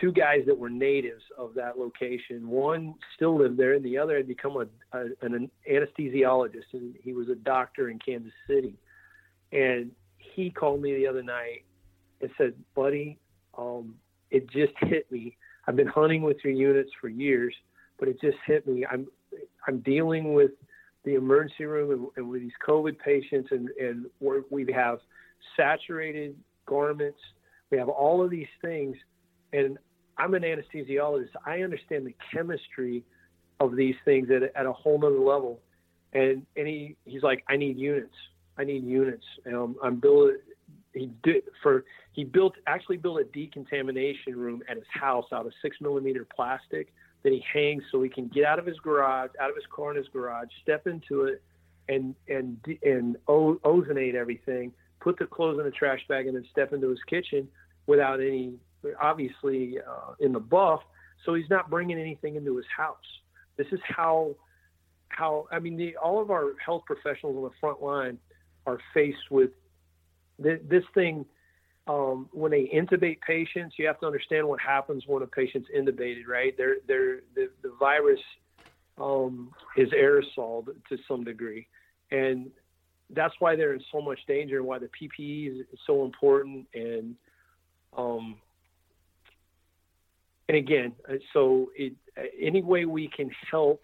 [0.01, 2.49] two guys that were natives of that location.
[2.49, 7.13] One still lived there, and the other had become a, a, an anesthesiologist, and he
[7.13, 8.75] was a doctor in Kansas City.
[9.53, 11.65] And he called me the other night
[12.21, 13.19] and said, "Buddy,
[13.57, 13.95] um,
[14.31, 15.37] it just hit me.
[15.67, 17.55] I've been hunting with your units for years,
[17.99, 18.85] but it just hit me.
[18.91, 19.07] I'm
[19.67, 20.53] I'm dealing with
[21.05, 24.07] the emergency room and, and with these COVID patients, and and
[24.51, 24.99] we have
[25.57, 26.37] saturated
[26.67, 27.21] garments.
[27.71, 28.97] We have all of these things,
[29.53, 29.79] and
[30.19, 31.31] I'm an anesthesiologist.
[31.45, 33.05] I understand the chemistry
[33.61, 35.61] of these things at, at a whole nother level.
[36.13, 38.15] And and he he's like, I need units.
[38.59, 39.25] I need units.
[39.47, 40.39] Um, I'm building.
[40.93, 45.53] He did for he built actually built a decontamination room at his house out of
[45.61, 46.93] six millimeter plastic
[47.23, 49.91] that he hangs so he can get out of his garage, out of his car
[49.91, 51.43] in his garage, step into it,
[51.89, 54.73] and and and ozonate everything.
[55.01, 57.47] Put the clothes in a trash bag and then step into his kitchen
[57.87, 58.55] without any
[59.01, 60.81] obviously uh, in the buff,
[61.25, 62.97] so he's not bringing anything into his house.
[63.57, 64.35] This is how
[65.09, 68.19] how I mean the, all of our health professionals on the front line
[68.67, 69.51] are faced with
[70.43, 71.25] th- this thing.
[71.89, 76.27] Um, when they intubate patients, you have to understand what happens when a patient's intubated,
[76.27, 76.53] right?
[76.57, 78.19] They're, they're, the, the virus
[78.99, 81.69] um, is aerosol to some degree.
[82.11, 82.51] And
[83.11, 86.67] that's why they're in so much danger and why the PPE is so important.
[86.75, 87.15] And
[87.97, 88.37] um,
[90.49, 93.83] and again, uh, so it, uh, any way we can help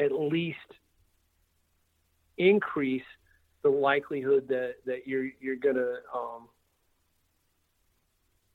[0.00, 0.58] at least
[2.38, 3.02] increase
[3.62, 6.48] the likelihood that, that you're you're gonna um,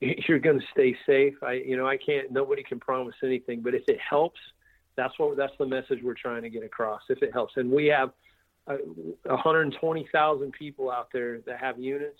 [0.00, 1.34] you're gonna stay safe.
[1.42, 4.40] I you know I can't nobody can promise anything, but if it helps,
[4.96, 7.02] that's what that's the message we're trying to get across.
[7.08, 8.10] If it helps, and we have
[8.66, 8.78] uh,
[9.24, 12.18] 120,000 people out there that have units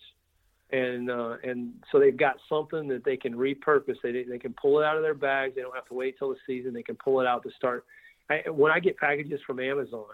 [0.72, 3.96] and uh, and so they've got something that they can repurpose.
[4.02, 5.54] They they can pull it out of their bags.
[5.54, 6.72] They don't have to wait till the season.
[6.74, 7.84] They can pull it out to start.
[8.28, 10.06] I, when I get packages from Amazon,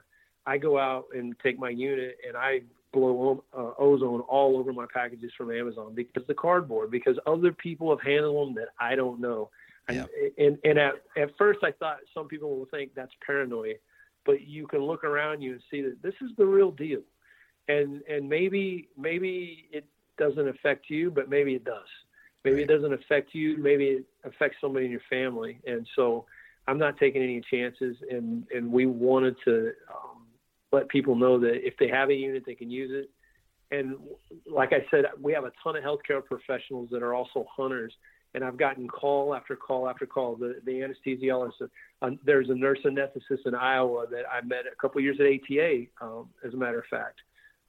[0.47, 2.61] I go out and take my unit and I
[2.93, 7.89] blow uh, ozone all over my packages from Amazon because the cardboard because other people
[7.91, 9.51] have handled them that I don't know.
[9.91, 10.05] Yeah.
[10.39, 13.75] And and at at first I thought some people will think that's paranoia,
[14.27, 17.01] but you can look around you and see that this is the real deal.
[17.69, 19.87] And and maybe maybe it
[20.19, 21.89] doesn't affect you, but maybe it does.
[22.45, 22.71] Maybe right.
[22.71, 23.57] it doesn't affect you.
[23.59, 25.61] Maybe it affects somebody in your family.
[25.67, 26.27] And so
[26.67, 27.97] I'm not taking any chances.
[28.11, 30.27] And, and we wanted to um,
[30.73, 33.11] let people know that if they have a unit, they can use it.
[33.77, 33.97] And
[34.51, 37.93] like I said, we have a ton of healthcare professionals that are also hunters.
[38.35, 40.37] And I've gotten call after call after call.
[40.37, 40.73] The, the
[41.07, 41.69] anesthesiologist,
[42.01, 45.85] uh, there's a nurse anesthetist in Iowa that I met a couple years at ATA,
[46.01, 47.21] um, as a matter of fact.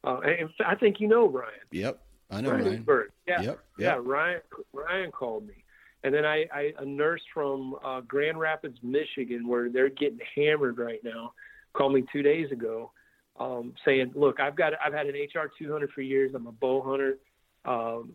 [0.05, 1.51] Uh, and I think you know Ryan.
[1.71, 2.01] Yep.
[2.33, 2.85] I know Ryan.
[3.27, 3.59] Yeah, yep, yep.
[3.77, 3.99] yeah.
[4.01, 4.41] Ryan
[4.73, 5.63] Ryan called me,
[6.03, 10.77] and then I, I a nurse from uh, Grand Rapids, Michigan, where they're getting hammered
[10.77, 11.33] right now,
[11.73, 12.91] called me two days ago,
[13.39, 16.31] um, saying, "Look, I've got I've had an HR 200 for years.
[16.35, 17.17] I'm a bow hunter,
[17.65, 18.13] um,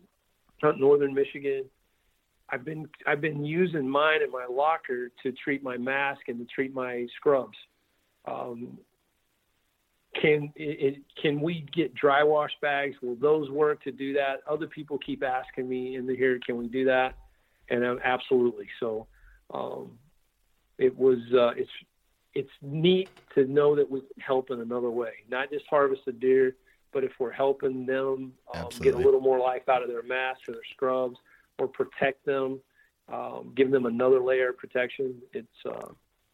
[0.61, 1.65] hunt northern Michigan.
[2.51, 6.45] I've been I've been using mine in my locker to treat my mask and to
[6.53, 7.57] treat my scrubs.
[8.25, 8.77] Um,
[10.15, 12.95] can it, can we get dry wash bags?
[13.01, 14.41] Will those work to do that?
[14.49, 17.15] Other people keep asking me in the here, can we do that?
[17.69, 18.67] And um, absolutely.
[18.79, 19.07] So
[19.53, 19.91] um,
[20.77, 21.69] it was uh, it's
[22.33, 26.11] it's neat to know that we can help in another way, not just harvest the
[26.11, 26.55] deer,
[26.91, 30.47] but if we're helping them um, get a little more life out of their masks
[30.47, 31.17] or their scrubs,
[31.59, 32.59] or protect them,
[33.11, 35.15] um, give them another layer of protection.
[35.33, 35.89] It's uh,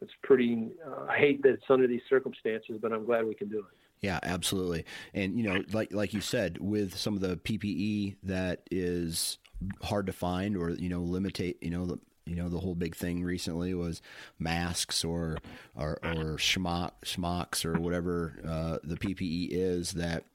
[0.05, 0.71] it's pretty.
[0.85, 3.65] Uh, I hate that it's under these circumstances, but I'm glad we can do it.
[4.01, 4.85] Yeah, absolutely.
[5.13, 9.39] And you know, like like you said, with some of the PPE that is
[9.81, 11.55] hard to find, or you know, limitate.
[11.61, 14.01] You know, the you know the whole big thing recently was
[14.37, 15.37] masks or
[15.75, 20.25] or, or schmock, smocks or whatever uh, the PPE is that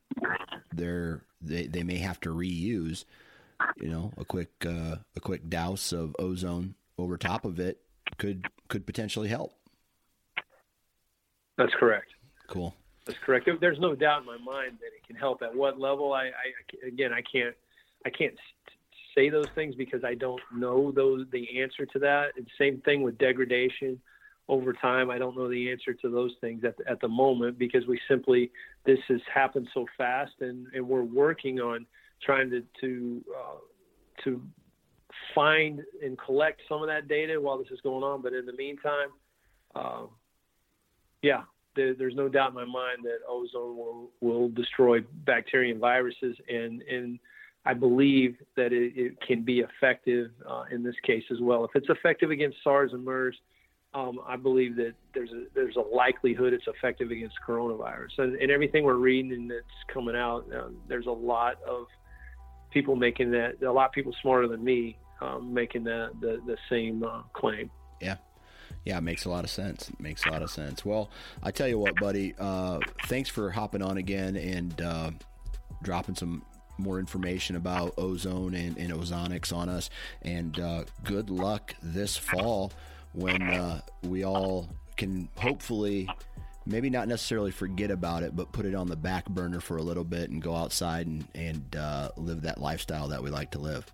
[0.72, 3.04] they're they, they may have to reuse.
[3.80, 7.78] You know, a quick uh, a quick douse of ozone over top of it
[8.18, 9.54] could could potentially help.
[11.61, 12.11] That's correct.
[12.48, 12.74] Cool.
[13.06, 13.48] That's correct.
[13.61, 15.42] There's no doubt in my mind that it can help.
[15.42, 16.12] At what level?
[16.12, 17.54] I, I again, I can't,
[18.04, 18.34] I can't
[19.14, 22.26] say those things because I don't know those the answer to that.
[22.36, 24.00] And same thing with degradation.
[24.50, 25.11] over time.
[25.11, 27.98] I don't know the answer to those things at the, at the moment because we
[28.08, 28.50] simply
[28.84, 31.86] this has happened so fast, and, and we're working on
[32.22, 33.58] trying to to uh,
[34.24, 34.42] to
[35.34, 38.22] find and collect some of that data while this is going on.
[38.22, 39.11] But in the meantime,
[39.74, 40.06] uh,
[41.22, 41.42] yeah,
[41.76, 46.36] there, there's no doubt in my mind that ozone will will destroy bacteria and viruses,
[46.48, 47.18] and and
[47.64, 51.64] I believe that it, it can be effective uh, in this case as well.
[51.64, 53.36] If it's effective against SARS and MERS,
[53.92, 58.18] um, I believe that there's a there's a likelihood it's effective against coronavirus.
[58.18, 61.86] And, and everything we're reading and that's coming out, uh, there's a lot of
[62.70, 66.56] people making that a lot of people smarter than me um, making the the, the
[66.68, 67.70] same uh, claim.
[68.00, 68.16] Yeah.
[68.84, 69.88] Yeah, it makes a lot of sense.
[69.88, 70.84] It makes a lot of sense.
[70.84, 71.10] Well,
[71.42, 72.34] I tell you what, buddy.
[72.38, 75.10] Uh, thanks for hopping on again and uh,
[75.82, 76.42] dropping some
[76.78, 79.90] more information about ozone and, and ozonics on us.
[80.22, 82.72] And uh, good luck this fall
[83.12, 86.08] when uh, we all can hopefully
[86.66, 89.82] maybe not necessarily forget about it, but put it on the back burner for a
[89.82, 93.58] little bit and go outside and, and uh, live that lifestyle that we like to
[93.58, 93.84] live.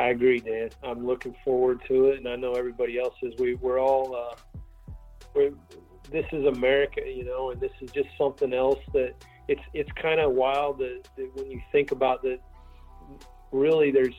[0.00, 0.70] I agree, Dan.
[0.82, 3.34] I'm looking forward to it, and I know everybody else is.
[3.38, 4.94] We we're all uh,
[5.34, 5.52] we're,
[6.10, 9.14] this is America, you know, and this is just something else that
[9.48, 12.38] it's it's kind of wild that, that when you think about that.
[13.52, 14.14] Really, there's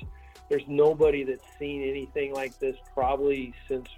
[0.49, 3.89] there's nobody that's seen anything like this probably since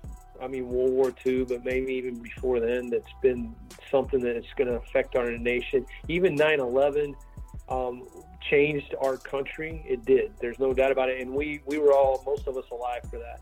[0.41, 2.89] I mean World War II, but maybe even before then.
[2.89, 3.55] That's been
[3.91, 5.85] something that's going to affect our nation.
[6.07, 7.13] Even 9/11.
[7.69, 8.07] Um,
[8.49, 9.83] changed our country.
[9.87, 10.33] It did.
[10.39, 11.21] There's no doubt about it.
[11.21, 13.41] And we, we were all, most of us alive for that.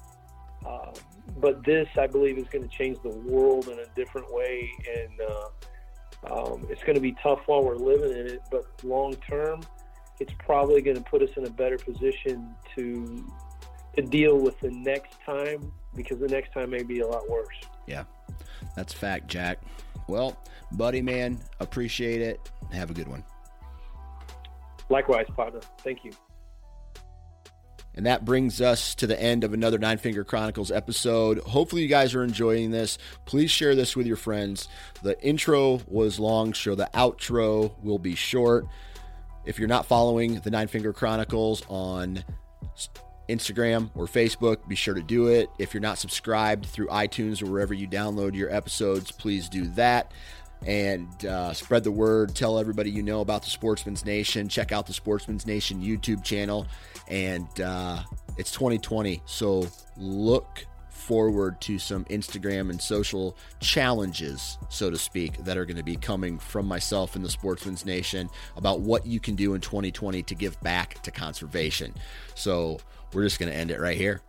[0.65, 0.91] Uh,
[1.37, 4.69] but this, I believe, is going to change the world in a different way.
[4.97, 8.41] And uh, um, it's going to be tough while we're living in it.
[8.49, 9.61] But long term,
[10.19, 13.31] it's probably going to put us in a better position to
[13.95, 17.55] to deal with the next time because the next time may be a lot worse.
[17.87, 18.03] Yeah,
[18.75, 19.59] that's fact, Jack.
[20.07, 20.37] Well,
[20.73, 22.51] buddy, man, appreciate it.
[22.73, 23.23] Have a good one.
[24.89, 25.61] Likewise, partner.
[25.79, 26.11] Thank you.
[27.95, 31.39] And that brings us to the end of another Nine Finger Chronicles episode.
[31.39, 32.97] Hopefully, you guys are enjoying this.
[33.25, 34.67] Please share this with your friends.
[35.01, 38.65] The intro was long, so the outro will be short.
[39.45, 42.23] If you're not following the Nine Finger Chronicles on
[43.29, 45.49] Instagram or Facebook, be sure to do it.
[45.57, 50.11] If you're not subscribed through iTunes or wherever you download your episodes, please do that
[50.65, 52.35] and uh, spread the word.
[52.35, 54.47] Tell everybody you know about the Sportsman's Nation.
[54.47, 56.67] Check out the Sportsman's Nation YouTube channel.
[57.07, 58.01] And uh,
[58.37, 65.55] it's 2020, so look forward to some Instagram and social challenges, so to speak, that
[65.55, 68.27] are going to be coming from myself and the Sportsman's Nation
[68.57, 71.93] about what you can do in 2020 to give back to conservation.
[72.33, 72.79] So
[73.13, 74.21] we're just going to end it right here.